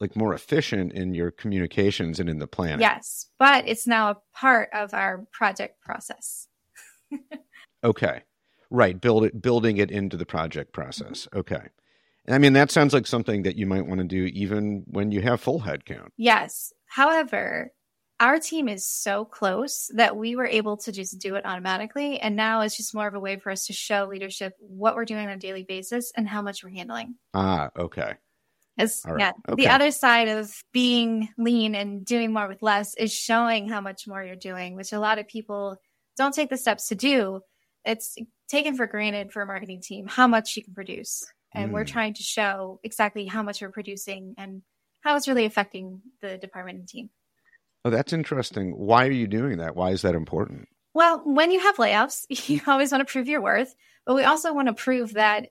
like 0.00 0.14
more 0.16 0.34
efficient 0.34 0.92
in 0.92 1.14
your 1.14 1.30
communications 1.30 2.20
and 2.20 2.28
in 2.28 2.38
the 2.38 2.46
planning. 2.46 2.80
Yes, 2.80 3.26
but 3.38 3.66
it's 3.66 3.86
now 3.86 4.10
a 4.10 4.16
part 4.34 4.68
of 4.74 4.92
our 4.92 5.26
project 5.32 5.80
process. 5.80 6.48
okay. 7.84 8.22
Right, 8.68 9.00
build 9.00 9.24
it 9.24 9.40
building 9.40 9.76
it 9.78 9.90
into 9.90 10.16
the 10.16 10.26
project 10.26 10.72
process. 10.72 11.26
Mm-hmm. 11.26 11.38
Okay. 11.38 11.68
I 12.28 12.38
mean, 12.38 12.54
that 12.54 12.70
sounds 12.70 12.92
like 12.92 13.06
something 13.06 13.42
that 13.42 13.56
you 13.56 13.66
might 13.66 13.86
want 13.86 13.98
to 13.98 14.04
do 14.04 14.24
even 14.24 14.84
when 14.86 15.12
you 15.12 15.20
have 15.22 15.40
full 15.40 15.60
headcount. 15.60 16.08
Yes. 16.16 16.72
However, 16.86 17.72
our 18.18 18.38
team 18.38 18.68
is 18.68 18.88
so 18.88 19.24
close 19.24 19.90
that 19.94 20.16
we 20.16 20.36
were 20.36 20.46
able 20.46 20.78
to 20.78 20.92
just 20.92 21.18
do 21.18 21.34
it 21.34 21.44
automatically. 21.44 22.18
And 22.18 22.34
now 22.34 22.62
it's 22.62 22.76
just 22.76 22.94
more 22.94 23.06
of 23.06 23.14
a 23.14 23.20
way 23.20 23.38
for 23.38 23.50
us 23.50 23.66
to 23.66 23.72
show 23.72 24.06
leadership 24.10 24.54
what 24.58 24.96
we're 24.96 25.04
doing 25.04 25.26
on 25.26 25.32
a 25.32 25.38
daily 25.38 25.64
basis 25.64 26.12
and 26.16 26.28
how 26.28 26.42
much 26.42 26.64
we're 26.64 26.70
handling. 26.70 27.16
Ah, 27.34 27.70
okay. 27.78 28.14
As, 28.78 29.02
right. 29.06 29.20
Yeah. 29.20 29.32
Okay. 29.48 29.64
The 29.64 29.68
other 29.68 29.90
side 29.90 30.28
of 30.28 30.54
being 30.72 31.28
lean 31.38 31.74
and 31.74 32.04
doing 32.04 32.32
more 32.32 32.48
with 32.48 32.62
less 32.62 32.94
is 32.96 33.12
showing 33.12 33.68
how 33.68 33.80
much 33.80 34.06
more 34.06 34.22
you're 34.22 34.36
doing, 34.36 34.76
which 34.76 34.92
a 34.92 35.00
lot 35.00 35.18
of 35.18 35.28
people 35.28 35.76
don't 36.16 36.34
take 36.34 36.50
the 36.50 36.56
steps 36.56 36.88
to 36.88 36.94
do. 36.94 37.40
It's 37.84 38.16
taken 38.48 38.76
for 38.76 38.86
granted 38.86 39.32
for 39.32 39.42
a 39.42 39.46
marketing 39.46 39.80
team 39.82 40.06
how 40.06 40.26
much 40.26 40.56
you 40.56 40.64
can 40.64 40.74
produce. 40.74 41.24
And 41.56 41.72
we're 41.72 41.84
Mm. 41.84 41.88
trying 41.88 42.14
to 42.14 42.22
show 42.22 42.80
exactly 42.84 43.26
how 43.26 43.42
much 43.42 43.60
we're 43.62 43.72
producing 43.72 44.34
and 44.38 44.62
how 45.00 45.16
it's 45.16 45.28
really 45.28 45.44
affecting 45.46 46.02
the 46.20 46.38
department 46.38 46.78
and 46.78 46.88
team. 46.88 47.10
Oh, 47.84 47.90
that's 47.90 48.12
interesting. 48.12 48.72
Why 48.72 49.06
are 49.06 49.10
you 49.12 49.26
doing 49.26 49.58
that? 49.58 49.76
Why 49.76 49.90
is 49.90 50.02
that 50.02 50.14
important? 50.14 50.68
Well, 50.94 51.22
when 51.24 51.50
you 51.50 51.60
have 51.60 51.76
layoffs, 51.76 52.26
you 52.48 52.60
always 52.66 52.92
want 52.92 53.06
to 53.06 53.10
prove 53.10 53.28
your 53.28 53.42
worth, 53.42 53.74
but 54.04 54.14
we 54.14 54.24
also 54.24 54.52
want 54.52 54.68
to 54.68 54.74
prove 54.74 55.14
that 55.14 55.48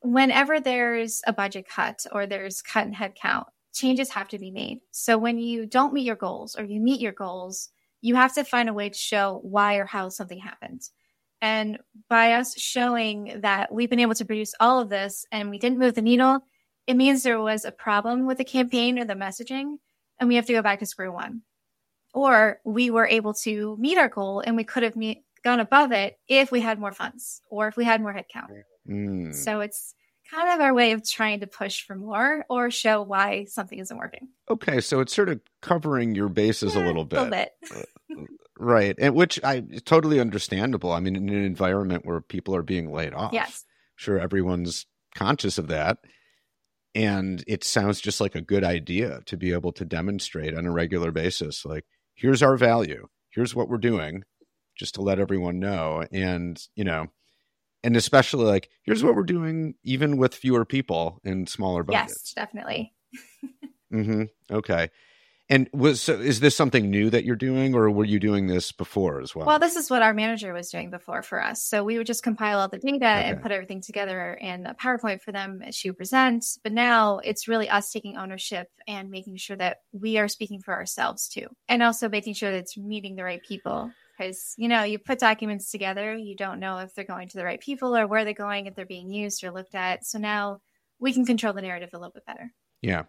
whenever 0.00 0.60
there's 0.60 1.22
a 1.26 1.32
budget 1.32 1.68
cut 1.68 2.06
or 2.12 2.26
there's 2.26 2.62
cut 2.62 2.86
in 2.86 2.94
headcount, 2.94 3.46
changes 3.72 4.10
have 4.10 4.28
to 4.28 4.38
be 4.38 4.50
made. 4.50 4.80
So 4.90 5.18
when 5.18 5.38
you 5.38 5.66
don't 5.66 5.92
meet 5.94 6.06
your 6.06 6.16
goals 6.16 6.56
or 6.56 6.64
you 6.64 6.80
meet 6.80 7.00
your 7.00 7.12
goals, 7.12 7.70
you 8.00 8.16
have 8.16 8.34
to 8.34 8.44
find 8.44 8.68
a 8.68 8.74
way 8.74 8.88
to 8.90 8.98
show 8.98 9.40
why 9.42 9.76
or 9.76 9.86
how 9.86 10.08
something 10.08 10.38
happened. 10.40 10.82
And 11.42 11.78
by 12.08 12.34
us 12.34 12.58
showing 12.58 13.40
that 13.40 13.74
we've 13.74 13.90
been 13.90 14.00
able 14.00 14.14
to 14.14 14.24
produce 14.24 14.54
all 14.60 14.80
of 14.80 14.88
this 14.88 15.26
and 15.32 15.50
we 15.50 15.58
didn't 15.58 15.80
move 15.80 15.94
the 15.94 16.00
needle, 16.00 16.38
it 16.86 16.94
means 16.94 17.22
there 17.22 17.40
was 17.40 17.64
a 17.64 17.72
problem 17.72 18.26
with 18.26 18.38
the 18.38 18.44
campaign 18.44 18.98
or 18.98 19.04
the 19.04 19.14
messaging, 19.14 19.76
and 20.20 20.28
we 20.28 20.36
have 20.36 20.46
to 20.46 20.52
go 20.52 20.62
back 20.62 20.78
to 20.78 20.86
square 20.86 21.10
one. 21.10 21.42
Or 22.14 22.60
we 22.64 22.90
were 22.90 23.06
able 23.06 23.34
to 23.42 23.76
meet 23.78 23.98
our 23.98 24.08
goal 24.08 24.40
and 24.40 24.56
we 24.56 24.64
could 24.64 24.84
have 24.84 24.94
meet, 24.96 25.24
gone 25.42 25.58
above 25.60 25.90
it 25.90 26.16
if 26.28 26.52
we 26.52 26.60
had 26.60 26.78
more 26.78 26.92
funds 26.92 27.40
or 27.50 27.66
if 27.66 27.76
we 27.76 27.84
had 27.84 28.00
more 28.00 28.14
headcount. 28.14 28.48
Mm. 28.88 29.34
So 29.34 29.60
it's 29.60 29.94
kind 30.30 30.48
of 30.48 30.60
our 30.60 30.72
way 30.72 30.92
of 30.92 31.08
trying 31.08 31.40
to 31.40 31.46
push 31.46 31.84
for 31.84 31.96
more 31.96 32.44
or 32.48 32.70
show 32.70 33.02
why 33.02 33.46
something 33.46 33.78
isn't 33.78 33.96
working. 33.96 34.28
Okay, 34.48 34.80
so 34.80 35.00
it's 35.00 35.14
sort 35.14 35.28
of 35.28 35.40
covering 35.60 36.14
your 36.14 36.28
bases 36.28 36.76
a 36.76 36.80
Eh, 36.80 36.86
little 36.86 37.04
bit. 37.04 37.18
A 37.18 37.22
little 37.22 37.30
bit. 38.08 38.28
Right. 38.58 38.94
And 38.98 39.14
which 39.14 39.42
I 39.42 39.60
totally 39.84 40.20
understandable. 40.20 40.92
I 40.92 41.00
mean, 41.00 41.16
in 41.16 41.28
an 41.28 41.44
environment 41.44 42.04
where 42.04 42.20
people 42.20 42.54
are 42.54 42.62
being 42.62 42.92
laid 42.92 43.14
off. 43.14 43.32
Yes. 43.32 43.64
Sure, 43.96 44.18
everyone's 44.18 44.86
conscious 45.14 45.58
of 45.58 45.68
that. 45.68 45.98
And 46.94 47.42
it 47.46 47.64
sounds 47.64 48.00
just 48.00 48.20
like 48.20 48.34
a 48.34 48.42
good 48.42 48.64
idea 48.64 49.20
to 49.26 49.36
be 49.36 49.52
able 49.52 49.72
to 49.72 49.84
demonstrate 49.84 50.54
on 50.54 50.66
a 50.66 50.72
regular 50.72 51.10
basis 51.10 51.64
like, 51.64 51.84
here's 52.14 52.42
our 52.42 52.56
value, 52.56 53.08
here's 53.30 53.54
what 53.54 53.68
we're 53.68 53.78
doing, 53.78 54.24
just 54.76 54.94
to 54.96 55.02
let 55.02 55.18
everyone 55.18 55.58
know. 55.58 56.04
And, 56.12 56.62
you 56.74 56.84
know, 56.84 57.06
and 57.82 57.96
especially 57.96 58.44
like, 58.44 58.68
here's 58.84 59.02
what 59.02 59.14
we're 59.14 59.22
doing, 59.22 59.74
even 59.82 60.18
with 60.18 60.34
fewer 60.34 60.64
people 60.64 61.18
and 61.24 61.48
smaller 61.48 61.82
budgets. 61.82 62.34
Yes, 62.36 62.46
definitely. 62.46 62.92
hmm 63.90 64.24
Okay. 64.50 64.90
And 65.52 65.68
was 65.74 66.00
so 66.00 66.14
is 66.14 66.40
this 66.40 66.56
something 66.56 66.90
new 66.90 67.10
that 67.10 67.26
you're 67.26 67.36
doing, 67.36 67.74
or 67.74 67.90
were 67.90 68.06
you 68.06 68.18
doing 68.18 68.46
this 68.46 68.72
before 68.72 69.20
as 69.20 69.34
well? 69.34 69.44
Well, 69.44 69.58
this 69.58 69.76
is 69.76 69.90
what 69.90 70.00
our 70.00 70.14
manager 70.14 70.54
was 70.54 70.70
doing 70.70 70.88
before 70.88 71.22
for 71.22 71.44
us. 71.44 71.62
So 71.62 71.84
we 71.84 71.98
would 71.98 72.06
just 72.06 72.22
compile 72.22 72.58
all 72.58 72.68
the 72.68 72.78
data 72.78 73.04
and 73.04 73.42
put 73.42 73.52
everything 73.52 73.82
together 73.82 74.32
in 74.32 74.64
a 74.64 74.74
PowerPoint 74.74 75.20
for 75.20 75.30
them 75.30 75.60
as 75.62 75.76
she 75.76 75.90
would 75.90 75.98
present. 75.98 76.46
But 76.62 76.72
now 76.72 77.18
it's 77.18 77.48
really 77.48 77.68
us 77.68 77.90
taking 77.90 78.16
ownership 78.16 78.68
and 78.88 79.10
making 79.10 79.36
sure 79.36 79.58
that 79.58 79.80
we 79.92 80.16
are 80.16 80.26
speaking 80.26 80.62
for 80.62 80.72
ourselves 80.72 81.28
too. 81.28 81.48
And 81.68 81.82
also 81.82 82.08
making 82.08 82.32
sure 82.32 82.50
that 82.50 82.60
it's 82.60 82.78
meeting 82.78 83.16
the 83.16 83.24
right 83.24 83.42
people. 83.46 83.90
Because, 84.16 84.54
you 84.56 84.68
know, 84.68 84.84
you 84.84 84.98
put 84.98 85.18
documents 85.18 85.70
together, 85.70 86.14
you 86.14 86.34
don't 86.34 86.60
know 86.60 86.78
if 86.78 86.94
they're 86.94 87.04
going 87.04 87.28
to 87.28 87.36
the 87.36 87.44
right 87.44 87.60
people 87.60 87.94
or 87.94 88.06
where 88.06 88.24
they're 88.24 88.32
going, 88.32 88.64
if 88.64 88.74
they're 88.74 88.86
being 88.86 89.12
used 89.12 89.44
or 89.44 89.50
looked 89.50 89.74
at. 89.74 90.06
So 90.06 90.18
now 90.18 90.60
we 90.98 91.12
can 91.12 91.26
control 91.26 91.52
the 91.52 91.60
narrative 91.60 91.90
a 91.92 91.98
little 91.98 92.12
bit 92.12 92.24
better. 92.24 92.54
yeah. 92.80 93.02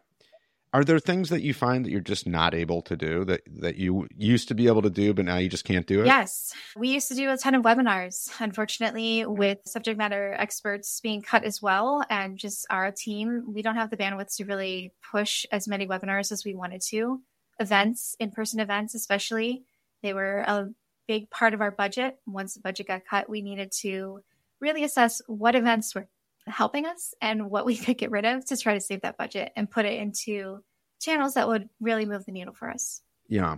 Are 0.73 0.83
there 0.83 0.97
things 0.97 1.29
that 1.29 1.43
you 1.43 1.53
find 1.53 1.85
that 1.85 1.91
you're 1.91 2.01
just 2.01 2.25
not 2.25 2.55
able 2.55 2.81
to 2.81 2.97
do 2.97 3.23
that 3.25 3.41
that 3.59 3.75
you 3.75 4.07
used 4.17 4.47
to 4.47 4.55
be 4.55 4.65
able 4.65 4.81
to 4.81 4.89
do, 4.89 5.13
but 5.13 5.25
now 5.25 5.37
you 5.37 5.47
just 5.47 5.65
can't 5.65 5.85
do 5.85 6.01
it? 6.01 6.07
Yes. 6.07 6.51
We 6.75 6.89
used 6.89 7.07
to 7.09 7.15
do 7.15 7.29
a 7.29 7.37
ton 7.37 7.53
of 7.53 7.63
webinars, 7.63 8.31
unfortunately, 8.39 9.23
with 9.27 9.59
subject 9.65 9.99
matter 9.99 10.33
experts 10.33 10.99
being 10.99 11.21
cut 11.21 11.43
as 11.43 11.61
well. 11.61 12.03
And 12.09 12.39
just 12.39 12.65
our 12.71 12.91
team, 12.91 13.53
we 13.53 13.61
don't 13.61 13.75
have 13.75 13.91
the 13.91 13.97
bandwidth 13.97 14.35
to 14.37 14.45
really 14.45 14.93
push 15.11 15.45
as 15.51 15.67
many 15.67 15.85
webinars 15.85 16.31
as 16.31 16.43
we 16.43 16.55
wanted 16.55 16.81
to. 16.89 17.21
Events, 17.59 18.15
in 18.19 18.31
person 18.31 18.59
events, 18.59 18.95
especially, 18.95 19.63
they 20.01 20.13
were 20.13 20.39
a 20.39 20.69
big 21.07 21.29
part 21.29 21.53
of 21.53 21.61
our 21.61 21.71
budget. 21.71 22.17
Once 22.25 22.55
the 22.55 22.61
budget 22.61 22.87
got 22.87 23.05
cut, 23.05 23.29
we 23.29 23.43
needed 23.43 23.71
to 23.81 24.21
really 24.59 24.83
assess 24.83 25.21
what 25.27 25.53
events 25.53 25.93
were 25.93 26.07
helping 26.47 26.85
us 26.85 27.13
and 27.21 27.49
what 27.49 27.65
we 27.65 27.75
could 27.77 27.97
get 27.97 28.11
rid 28.11 28.25
of 28.25 28.45
to 28.45 28.57
try 28.57 28.73
to 28.73 28.81
save 28.81 29.01
that 29.01 29.17
budget 29.17 29.51
and 29.55 29.69
put 29.69 29.85
it 29.85 29.99
into 29.99 30.63
channels 30.99 31.33
that 31.35 31.47
would 31.47 31.69
really 31.79 32.05
move 32.05 32.25
the 32.25 32.31
needle 32.31 32.53
for 32.53 32.69
us. 32.69 33.01
Yeah. 33.27 33.57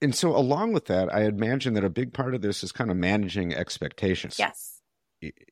And 0.00 0.14
so 0.14 0.36
along 0.36 0.72
with 0.72 0.86
that, 0.86 1.12
I 1.12 1.24
imagine 1.24 1.74
that 1.74 1.84
a 1.84 1.90
big 1.90 2.12
part 2.12 2.34
of 2.34 2.42
this 2.42 2.62
is 2.62 2.72
kind 2.72 2.90
of 2.90 2.96
managing 2.96 3.54
expectations. 3.54 4.38
Yes. 4.38 4.80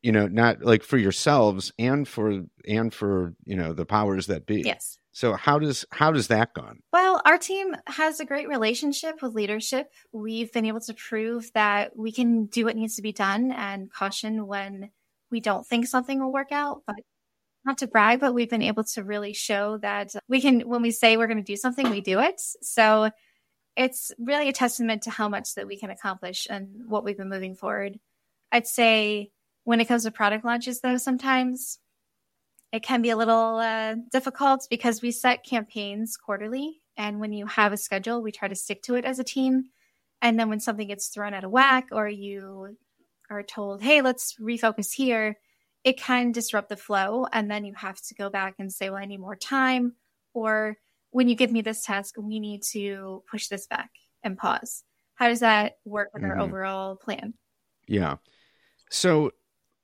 You 0.01 0.13
know, 0.13 0.29
not 0.29 0.63
like 0.63 0.85
for 0.85 0.97
yourselves 0.97 1.73
and 1.77 2.07
for 2.07 2.45
and 2.69 2.95
for, 2.95 3.35
you 3.45 3.57
know, 3.57 3.73
the 3.73 3.85
powers 3.85 4.29
that 4.29 4.47
be. 4.47 4.63
Yes. 4.63 4.99
So 5.11 5.35
how 5.35 5.59
does 5.59 5.85
how 5.91 6.13
does 6.13 6.29
that 6.29 6.55
gone? 6.55 6.81
Well, 6.93 7.21
our 7.25 7.39
team 7.39 7.75
has 7.87 8.21
a 8.21 8.25
great 8.25 8.49
relationship 8.49 9.23
with 9.23 9.35
leadership. 9.35 9.91
We've 10.13 10.53
been 10.53 10.67
able 10.67 10.83
to 10.83 10.95
prove 10.95 11.51
that 11.55 11.97
we 11.97 12.13
can 12.13 12.47
do 12.47 12.67
what 12.67 12.77
needs 12.77 12.97
to 12.97 13.03
be 13.03 13.13
done 13.13 13.51
and 13.51 13.91
caution 13.91 14.47
when 14.47 14.91
we 15.31 15.41
don't 15.41 15.67
think 15.67 15.87
something 15.87 16.21
will 16.21 16.33
work 16.33 16.53
out. 16.53 16.83
But 16.87 16.97
not 17.65 17.79
to 17.79 17.87
brag, 17.89 18.21
but 18.21 18.33
we've 18.33 18.49
been 18.49 18.63
able 18.63 18.85
to 18.85 19.03
really 19.03 19.33
show 19.33 19.79
that 19.79 20.15
we 20.29 20.41
can, 20.41 20.61
when 20.61 20.83
we 20.83 20.93
say 20.93 21.17
we're 21.17 21.27
going 21.27 21.37
to 21.37 21.43
do 21.43 21.57
something, 21.57 21.91
we 21.91 22.01
do 22.01 22.21
it. 22.21 22.41
So 22.63 23.11
it's 23.77 24.13
really 24.19 24.49
a 24.49 24.53
testament 24.53 25.03
to 25.03 25.11
how 25.11 25.29
much 25.29 25.55
that 25.57 25.67
we 25.67 25.77
can 25.77 25.91
accomplish 25.91 26.47
and 26.49 26.89
what 26.89 27.05
we've 27.05 27.17
been 27.17 27.29
moving 27.29 27.57
forward. 27.57 27.99
I'd 28.53 28.69
say 28.69 29.31
when 29.65 29.81
it 29.81 29.87
comes 29.87 30.05
to 30.05 30.13
product 30.13 30.45
launches, 30.45 30.81
though, 30.81 30.97
sometimes 30.97 31.79
it 32.73 32.83
can 32.83 33.03
be 33.03 33.11
a 33.11 33.17
little 33.17 33.57
uh, 33.57 33.97
difficult 34.13 34.67
because 34.71 35.03
we 35.03 35.11
set 35.11 35.45
campaigns 35.45 36.17
quarterly. 36.17 36.81
And 36.97 37.21
when 37.21 37.33
you 37.33 37.47
have 37.47 37.73
a 37.73 37.77
schedule, 37.77 38.23
we 38.23 38.33
try 38.33 38.49
to 38.49 38.55
stick 38.55 38.83
to 38.85 38.95
it 38.95 39.05
as 39.05 39.19
a 39.19 39.25
team. 39.25 39.65
And 40.23 40.39
then 40.39 40.49
when 40.49 40.61
something 40.61 40.87
gets 40.89 41.09
thrown 41.09 41.35
out 41.35 41.45
of 41.45 41.51
whack 41.51 41.89
or 41.93 42.09
you 42.09 42.77
are 43.31 43.43
told, 43.43 43.83
hey, 43.83 44.03
let's 44.03 44.37
refocus 44.41 44.93
here, 44.93 45.37
it 45.85 45.99
can 45.99 46.33
disrupt 46.33 46.69
the 46.69 46.77
flow. 46.77 47.27
And 47.33 47.51
then 47.51 47.65
you 47.65 47.75
have 47.75 48.01
to 48.03 48.15
go 48.15 48.31
back 48.31 48.55
and 48.59 48.73
say, 48.73 48.91
well, 48.91 49.01
I 49.01 49.07
need 49.07 49.21
more 49.21 49.37
time. 49.37 49.95
Or 50.35 50.77
when 51.11 51.29
you 51.29 51.35
give 51.35 51.53
me 51.53 51.63
this 51.63 51.85
task, 51.85 52.15
we 52.19 52.41
need 52.41 52.63
to 52.73 53.23
push 53.31 53.49
this 53.49 53.67
back 53.67 53.91
and 54.23 54.37
pause. 54.37 54.83
How 55.15 55.29
does 55.29 55.41
that 55.41 55.79
work 55.85 56.11
with 56.13 56.25
our 56.25 56.37
Mhm. 56.37 56.43
overall 56.43 56.97
plan? 56.97 57.35
Yeah. 57.87 58.17
So 58.91 59.33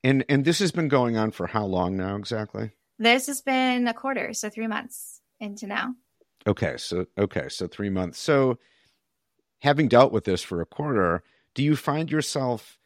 and 0.04 0.24
and 0.28 0.44
this 0.44 0.58
has 0.58 0.72
been 0.72 0.88
going 0.88 1.16
on 1.16 1.30
for 1.30 1.46
how 1.46 1.64
long 1.64 1.96
now 1.96 2.16
exactly? 2.16 2.72
This 2.98 3.26
has 3.28 3.40
been 3.40 3.86
a 3.88 3.94
quarter, 3.94 4.32
so 4.34 4.50
three 4.50 4.66
months 4.66 5.22
into 5.40 5.66
now. 5.66 5.94
Okay, 6.46 6.76
so 6.76 7.06
okay, 7.16 7.48
so 7.48 7.68
3 7.68 7.88
months. 7.88 8.18
So 8.18 8.58
having 9.60 9.88
dealt 9.88 10.12
with 10.12 10.24
this 10.24 10.42
for 10.42 10.60
a 10.60 10.66
quarter, 10.66 11.22
do 11.54 11.62
you 11.62 11.76
find 11.76 12.10
yourself 12.10 12.78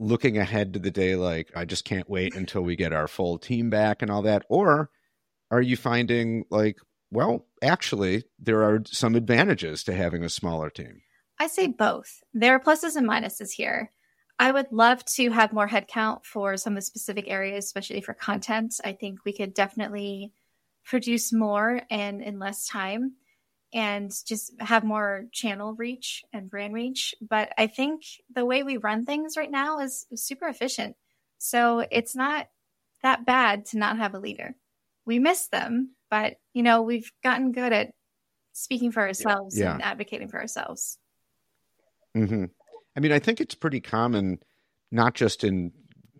looking 0.00 0.38
ahead 0.38 0.72
to 0.72 0.80
the 0.80 0.90
day 0.90 1.14
like 1.14 1.52
I 1.54 1.64
just 1.64 1.84
can't 1.84 2.10
wait 2.10 2.34
until 2.34 2.62
we 2.62 2.74
get 2.74 2.92
our 2.92 3.06
full 3.06 3.38
team 3.38 3.70
back 3.70 4.02
and 4.02 4.10
all 4.10 4.22
that 4.22 4.44
or 4.48 4.90
are 5.50 5.62
you 5.62 5.76
finding 5.76 6.44
like 6.50 6.78
well, 7.10 7.46
actually 7.62 8.24
there 8.38 8.62
are 8.62 8.82
some 8.86 9.14
advantages 9.14 9.82
to 9.84 9.92
having 9.92 10.22
a 10.22 10.28
smaller 10.28 10.70
team? 10.70 11.02
I 11.38 11.46
say 11.48 11.66
both. 11.66 12.20
There 12.32 12.54
are 12.54 12.60
pluses 12.60 12.96
and 12.96 13.08
minuses 13.08 13.50
here. 13.50 13.92
I 14.38 14.52
would 14.52 14.68
love 14.70 15.04
to 15.16 15.30
have 15.30 15.52
more 15.52 15.68
headcount 15.68 16.24
for 16.24 16.56
some 16.56 16.74
of 16.74 16.76
the 16.76 16.82
specific 16.82 17.28
areas, 17.28 17.64
especially 17.64 18.00
for 18.00 18.14
content. 18.14 18.74
I 18.84 18.92
think 18.92 19.20
we 19.24 19.32
could 19.32 19.54
definitely 19.54 20.32
produce 20.84 21.32
more 21.32 21.82
and 21.90 22.22
in 22.22 22.38
less 22.38 22.66
time 22.66 23.14
and 23.72 24.12
just 24.26 24.52
have 24.60 24.84
more 24.84 25.26
channel 25.32 25.74
reach 25.74 26.24
and 26.32 26.50
brand 26.50 26.74
reach. 26.74 27.14
But 27.20 27.52
I 27.56 27.66
think 27.66 28.02
the 28.34 28.44
way 28.44 28.62
we 28.62 28.76
run 28.76 29.04
things 29.04 29.36
right 29.36 29.50
now 29.50 29.80
is 29.80 30.06
super 30.14 30.48
efficient. 30.48 30.96
So 31.38 31.86
it's 31.90 32.16
not 32.16 32.48
that 33.02 33.24
bad 33.24 33.66
to 33.66 33.78
not 33.78 33.96
have 33.98 34.14
a 34.14 34.18
leader. 34.18 34.56
We 35.06 35.18
miss 35.18 35.48
them, 35.48 35.94
but 36.10 36.36
you 36.52 36.62
know, 36.62 36.82
we've 36.82 37.10
gotten 37.22 37.52
good 37.52 37.72
at 37.72 37.92
speaking 38.52 38.92
for 38.92 39.00
ourselves 39.00 39.58
Yeah. 39.58 39.74
and 39.74 39.82
advocating 39.82 40.28
for 40.28 40.40
ourselves. 40.40 40.98
hmm 42.14 42.46
I 42.96 43.00
mean, 43.00 43.12
I 43.12 43.20
think 43.20 43.40
it's 43.40 43.54
pretty 43.54 43.80
common, 43.80 44.40
not 44.90 45.14
just 45.14 45.44
in 45.44 45.72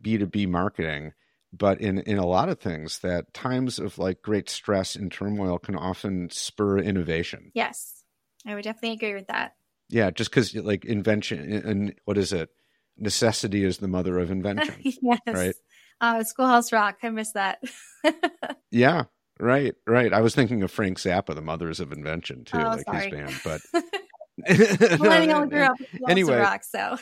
B2B 0.03 0.49
marketing, 0.49 1.13
but 1.53 1.81
in 1.81 1.99
in 2.01 2.19
a 2.19 2.27
lot 2.27 2.49
of 2.49 2.59
things 2.61 2.99
that 3.01 3.33
times 3.35 3.79
of 3.79 3.99
like 3.99 4.23
great 4.23 4.49
stress 4.49 4.95
and 4.97 5.11
turmoil 5.11 5.59
can 5.59 5.75
often 5.77 6.29
spur 6.31 6.79
innovation 6.79 7.51
Yes, 7.55 8.05
I 8.47 8.55
would 8.55 8.65
definitely 8.65 8.93
agree 8.97 9.15
with 9.15 9.27
that. 9.29 9.55
yeah 9.89 10.11
just 10.11 10.31
because 10.31 10.55
like 10.55 10.85
invention 10.85 11.53
and 11.53 11.95
what 12.05 12.17
is 12.19 12.33
it 12.33 12.51
necessity 12.97 13.65
is 13.65 13.79
the 13.79 13.89
mother 13.89 14.19
of 14.19 14.31
invention 14.31 14.75
yes. 14.85 15.19
Right. 15.27 15.55
Uh, 16.03 16.23
Schoolhouse 16.25 16.73
Rock. 16.73 16.99
I 17.03 17.11
miss 17.11 17.33
that. 17.33 17.63
yeah 18.71 19.05
right 19.39 19.75
right 19.87 20.13
i 20.13 20.21
was 20.21 20.35
thinking 20.35 20.63
of 20.63 20.71
frank 20.71 20.99
zappa 20.99 21.35
the 21.35 21.41
mothers 21.43 21.81
of 21.81 21.93
invention 21.93 22.45
too 22.45 22.59
Oh, 22.59 22.69
like 22.77 22.85
sorry. 22.85 23.11
his 23.11 23.13
band 23.13 23.41
but 23.43 23.61
up 23.75 23.89
with 24.59 25.01
Schoolhouse 25.01 25.77
Anyway. 26.09 26.37
Rock, 26.39 26.63
so 26.65 26.97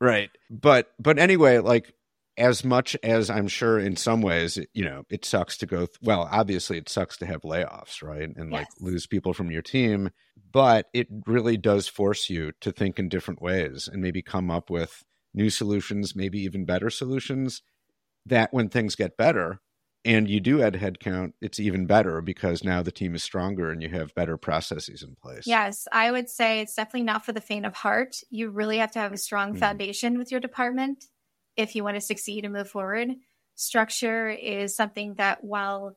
right 0.00 0.30
but 0.50 0.90
but 0.98 1.18
anyway 1.18 1.58
like 1.58 1.92
as 2.36 2.64
much 2.64 2.96
as 3.02 3.28
i'm 3.28 3.48
sure 3.48 3.78
in 3.78 3.96
some 3.96 4.22
ways 4.22 4.58
you 4.72 4.84
know 4.84 5.04
it 5.10 5.24
sucks 5.24 5.56
to 5.56 5.66
go 5.66 5.78
th- 5.78 5.98
well 6.02 6.28
obviously 6.30 6.78
it 6.78 6.88
sucks 6.88 7.16
to 7.16 7.26
have 7.26 7.42
layoffs 7.42 8.02
right 8.02 8.30
and 8.36 8.50
like 8.50 8.68
lose 8.80 9.06
people 9.06 9.32
from 9.32 9.50
your 9.50 9.62
team 9.62 10.10
but 10.52 10.86
it 10.92 11.08
really 11.26 11.56
does 11.56 11.88
force 11.88 12.30
you 12.30 12.52
to 12.60 12.72
think 12.72 12.98
in 12.98 13.08
different 13.08 13.42
ways 13.42 13.88
and 13.90 14.02
maybe 14.02 14.22
come 14.22 14.50
up 14.50 14.70
with 14.70 15.02
new 15.34 15.50
solutions 15.50 16.16
maybe 16.16 16.38
even 16.40 16.64
better 16.64 16.90
solutions 16.90 17.62
that 18.24 18.52
when 18.52 18.68
things 18.68 18.94
get 18.94 19.16
better 19.16 19.60
and 20.04 20.28
you 20.28 20.40
do 20.40 20.62
add 20.62 20.74
headcount 20.74 21.32
it's 21.40 21.60
even 21.60 21.86
better 21.86 22.20
because 22.22 22.64
now 22.64 22.82
the 22.82 22.90
team 22.92 23.14
is 23.14 23.22
stronger 23.22 23.70
and 23.70 23.82
you 23.82 23.88
have 23.90 24.14
better 24.14 24.36
processes 24.36 25.02
in 25.02 25.14
place 25.22 25.46
yes, 25.46 25.86
I 25.92 26.10
would 26.10 26.28
say 26.30 26.60
it's 26.60 26.74
definitely 26.74 27.02
not 27.02 27.24
for 27.24 27.32
the 27.32 27.40
faint 27.40 27.66
of 27.66 27.74
heart. 27.74 28.16
You 28.30 28.50
really 28.50 28.78
have 28.78 28.90
to 28.92 28.98
have 28.98 29.12
a 29.12 29.16
strong 29.16 29.54
Mhm. 29.54 29.58
foundation 29.58 30.18
with 30.18 30.30
your 30.30 30.40
department 30.40 31.04
if 31.56 31.74
you 31.74 31.84
want 31.84 31.96
to 31.96 32.00
succeed 32.00 32.44
and 32.44 32.54
move 32.54 32.68
forward. 32.68 33.10
Structure 33.54 34.30
is 34.30 34.74
something 34.74 35.14
that 35.14 35.44
while 35.44 35.96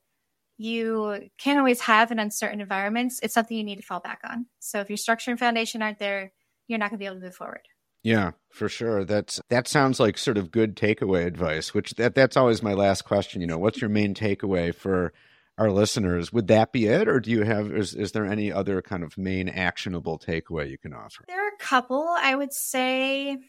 you 0.57 1.29
can't 1.37 1.59
always 1.59 1.81
have 1.81 2.11
in 2.11 2.19
uncertain 2.19 2.61
environments, 2.61 3.19
it's 3.21 3.33
something 3.33 3.57
you 3.57 3.63
need 3.63 3.77
to 3.77 3.85
fall 3.85 3.99
back 3.99 4.19
on. 4.29 4.45
So 4.59 4.79
if 4.79 4.89
your 4.89 4.97
structure 4.97 5.31
and 5.31 5.39
foundation 5.39 5.81
aren't 5.81 5.99
there, 5.99 6.31
you're 6.67 6.79
not 6.79 6.89
going 6.89 6.97
to 6.97 7.03
be 7.03 7.05
able 7.05 7.17
to 7.17 7.21
move 7.21 7.35
forward. 7.35 7.67
Yeah, 8.03 8.31
for 8.51 8.69
sure. 8.69 9.03
That's 9.03 9.41
that 9.49 9.67
sounds 9.67 9.99
like 9.99 10.17
sort 10.17 10.37
of 10.37 10.51
good 10.51 10.75
takeaway 10.75 11.25
advice, 11.25 11.73
which 11.73 11.95
that 11.95 12.13
that's 12.13 12.37
always 12.37 12.61
my 12.61 12.73
last 12.73 13.03
question, 13.03 13.41
you 13.41 13.47
know, 13.47 13.57
what's 13.57 13.81
your 13.81 13.89
main 13.89 14.13
takeaway 14.13 14.73
for 14.75 15.11
our 15.57 15.71
listeners? 15.71 16.31
Would 16.31 16.47
that 16.47 16.71
be 16.71 16.85
it 16.85 17.07
or 17.07 17.19
do 17.19 17.31
you 17.31 17.43
have 17.43 17.71
is 17.71 17.95
is 17.95 18.11
there 18.11 18.25
any 18.25 18.51
other 18.51 18.83
kind 18.83 19.03
of 19.03 19.17
main 19.17 19.49
actionable 19.49 20.19
takeaway 20.19 20.69
you 20.69 20.77
can 20.77 20.93
offer? 20.93 21.25
There 21.27 21.43
are 21.43 21.55
a 21.55 21.57
couple. 21.57 22.07
I 22.07 22.35
would 22.35 22.53
say 22.53 23.39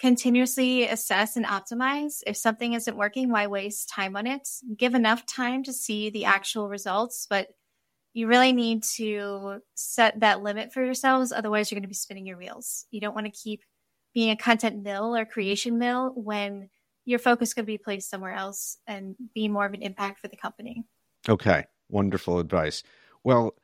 continuously 0.00 0.88
assess 0.88 1.36
and 1.36 1.44
optimize. 1.44 2.22
If 2.26 2.36
something 2.36 2.72
isn't 2.72 2.96
working, 2.96 3.30
why 3.30 3.46
waste 3.46 3.88
time 3.90 4.16
on 4.16 4.26
it? 4.26 4.48
Give 4.76 4.94
enough 4.94 5.26
time 5.26 5.62
to 5.64 5.72
see 5.72 6.10
the 6.10 6.24
actual 6.24 6.68
results, 6.68 7.26
but 7.28 7.48
you 8.12 8.26
really 8.26 8.52
need 8.52 8.82
to 8.96 9.60
set 9.74 10.18
that 10.20 10.42
limit 10.42 10.72
for 10.72 10.84
yourselves. 10.84 11.32
Otherwise, 11.32 11.70
you're 11.70 11.76
going 11.76 11.82
to 11.82 11.88
be 11.88 11.94
spinning 11.94 12.26
your 12.26 12.38
wheels. 12.38 12.86
You 12.90 13.00
don't 13.00 13.14
want 13.14 13.26
to 13.26 13.30
keep 13.30 13.62
being 14.14 14.30
a 14.30 14.36
content 14.36 14.82
mill 14.82 15.14
or 15.14 15.24
creation 15.24 15.78
mill 15.78 16.12
when 16.16 16.70
your 17.04 17.18
focus 17.18 17.54
could 17.54 17.66
be 17.66 17.78
placed 17.78 18.10
somewhere 18.10 18.34
else 18.34 18.78
and 18.86 19.14
be 19.34 19.48
more 19.48 19.66
of 19.66 19.74
an 19.74 19.82
impact 19.82 20.20
for 20.20 20.28
the 20.28 20.36
company. 20.36 20.84
Okay. 21.28 21.66
Wonderful 21.88 22.38
advice. 22.38 22.82
Well, 23.22 23.54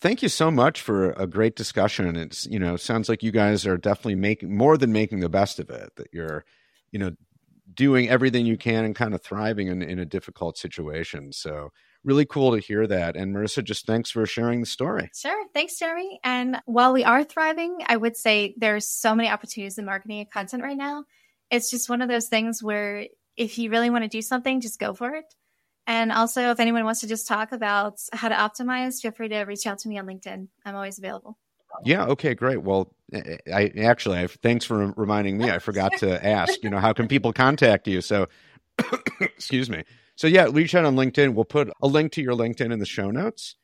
thank 0.00 0.22
you 0.22 0.28
so 0.28 0.50
much 0.50 0.80
for 0.80 1.10
a 1.12 1.26
great 1.26 1.56
discussion. 1.56 2.16
It's, 2.16 2.46
you 2.46 2.58
know, 2.58 2.76
sounds 2.76 3.08
like 3.08 3.22
you 3.22 3.32
guys 3.32 3.66
are 3.66 3.76
definitely 3.76 4.16
making 4.16 4.56
more 4.56 4.76
than 4.76 4.92
making 4.92 5.20
the 5.20 5.28
best 5.28 5.58
of 5.58 5.70
it, 5.70 5.90
that 5.96 6.08
you're, 6.12 6.44
you 6.90 6.98
know, 6.98 7.12
doing 7.74 8.08
everything 8.08 8.46
you 8.46 8.56
can 8.56 8.84
and 8.84 8.96
kind 8.96 9.14
of 9.14 9.22
thriving 9.22 9.68
in, 9.68 9.82
in 9.82 9.98
a 9.98 10.04
difficult 10.04 10.56
situation. 10.56 11.32
So 11.32 11.70
really 12.04 12.24
cool 12.24 12.52
to 12.52 12.58
hear 12.58 12.86
that. 12.86 13.16
And 13.16 13.34
Marissa, 13.34 13.62
just 13.62 13.86
thanks 13.86 14.10
for 14.10 14.24
sharing 14.24 14.60
the 14.60 14.66
story. 14.66 15.10
Sure. 15.14 15.44
Thanks, 15.52 15.78
Jeremy. 15.78 16.20
And 16.24 16.60
while 16.64 16.92
we 16.92 17.04
are 17.04 17.24
thriving, 17.24 17.78
I 17.86 17.96
would 17.96 18.16
say 18.16 18.54
there's 18.56 18.88
so 18.88 19.14
many 19.14 19.28
opportunities 19.28 19.78
in 19.78 19.84
marketing 19.84 20.20
and 20.20 20.30
content 20.30 20.62
right 20.62 20.76
now. 20.76 21.04
It's 21.50 21.70
just 21.70 21.88
one 21.88 22.02
of 22.02 22.08
those 22.08 22.28
things 22.28 22.62
where 22.62 23.06
if 23.36 23.58
you 23.58 23.70
really 23.70 23.90
want 23.90 24.04
to 24.04 24.08
do 24.08 24.22
something, 24.22 24.60
just 24.60 24.80
go 24.80 24.94
for 24.94 25.14
it. 25.14 25.24
And 25.88 26.12
also, 26.12 26.50
if 26.50 26.60
anyone 26.60 26.84
wants 26.84 27.00
to 27.00 27.06
just 27.06 27.26
talk 27.26 27.52
about 27.52 27.98
how 28.12 28.28
to 28.28 28.34
optimize, 28.34 29.00
feel 29.00 29.10
free 29.10 29.28
to 29.30 29.40
reach 29.40 29.66
out 29.66 29.78
to 29.80 29.88
me 29.88 29.98
on 29.98 30.06
LinkedIn. 30.06 30.46
I'm 30.64 30.74
always 30.74 30.98
available. 30.98 31.38
Yeah. 31.82 32.04
Okay. 32.06 32.34
Great. 32.34 32.62
Well, 32.62 32.94
I, 33.12 33.38
I 33.52 33.72
actually, 33.78 34.18
I, 34.18 34.26
thanks 34.26 34.66
for 34.66 34.92
reminding 34.96 35.38
me. 35.38 35.50
I 35.50 35.58
forgot 35.58 35.92
to 35.98 36.24
ask. 36.26 36.62
You 36.62 36.68
know, 36.68 36.78
how 36.78 36.92
can 36.92 37.08
people 37.08 37.32
contact 37.32 37.88
you? 37.88 38.02
So, 38.02 38.28
excuse 39.20 39.70
me. 39.70 39.82
So 40.16 40.26
yeah, 40.26 40.48
reach 40.50 40.74
out 40.74 40.84
on 40.84 40.94
LinkedIn. 40.94 41.32
We'll 41.34 41.46
put 41.46 41.70
a 41.80 41.86
link 41.86 42.12
to 42.12 42.22
your 42.22 42.34
LinkedIn 42.34 42.70
in 42.72 42.80
the 42.80 42.86
show 42.86 43.10
notes. 43.10 43.54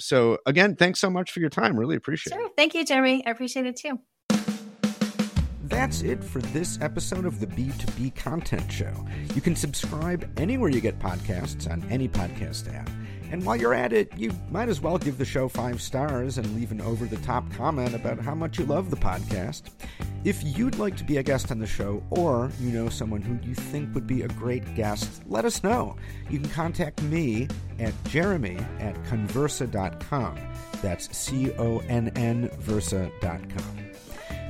So 0.00 0.38
again, 0.46 0.76
thanks 0.76 1.00
so 1.00 1.10
much 1.10 1.32
for 1.32 1.40
your 1.40 1.50
time. 1.50 1.78
Really 1.78 1.96
appreciate 1.96 2.32
it. 2.32 2.36
Sure. 2.36 2.46
it. 2.46 2.52
Thank 2.56 2.74
you, 2.74 2.84
Jeremy. 2.84 3.26
I 3.26 3.30
appreciate 3.30 3.66
it 3.66 3.76
too. 3.76 3.98
That's 5.74 6.02
it 6.02 6.22
for 6.22 6.40
this 6.40 6.78
episode 6.80 7.24
of 7.24 7.40
the 7.40 7.48
B2B 7.48 8.14
Content 8.14 8.70
Show. 8.70 8.92
You 9.34 9.40
can 9.40 9.56
subscribe 9.56 10.30
anywhere 10.36 10.70
you 10.70 10.80
get 10.80 11.00
podcasts 11.00 11.68
on 11.68 11.84
any 11.90 12.08
podcast 12.08 12.72
app. 12.72 12.88
And 13.32 13.44
while 13.44 13.56
you're 13.56 13.74
at 13.74 13.92
it, 13.92 14.16
you 14.16 14.32
might 14.52 14.68
as 14.68 14.80
well 14.80 14.98
give 14.98 15.18
the 15.18 15.24
show 15.24 15.48
five 15.48 15.82
stars 15.82 16.38
and 16.38 16.54
leave 16.54 16.70
an 16.70 16.80
over 16.80 17.06
the 17.06 17.16
top 17.18 17.52
comment 17.54 17.92
about 17.92 18.20
how 18.20 18.36
much 18.36 18.56
you 18.56 18.66
love 18.66 18.88
the 18.88 18.96
podcast. 18.96 19.62
If 20.22 20.44
you'd 20.44 20.78
like 20.78 20.96
to 20.98 21.04
be 21.04 21.16
a 21.16 21.24
guest 21.24 21.50
on 21.50 21.58
the 21.58 21.66
show, 21.66 22.04
or 22.08 22.52
you 22.60 22.70
know 22.70 22.88
someone 22.88 23.20
who 23.20 23.36
you 23.44 23.56
think 23.56 23.92
would 23.96 24.06
be 24.06 24.22
a 24.22 24.28
great 24.28 24.76
guest, 24.76 25.22
let 25.26 25.44
us 25.44 25.64
know. 25.64 25.96
You 26.30 26.38
can 26.38 26.50
contact 26.50 27.02
me 27.02 27.48
at 27.80 27.92
jeremy 28.04 28.58
at 28.78 28.94
connversa.com. 29.06 30.38
That's 30.82 31.14
C 31.18 31.50
O 31.58 31.80
N 31.88 32.12
N 32.14 32.48
Versa.com. 32.60 33.84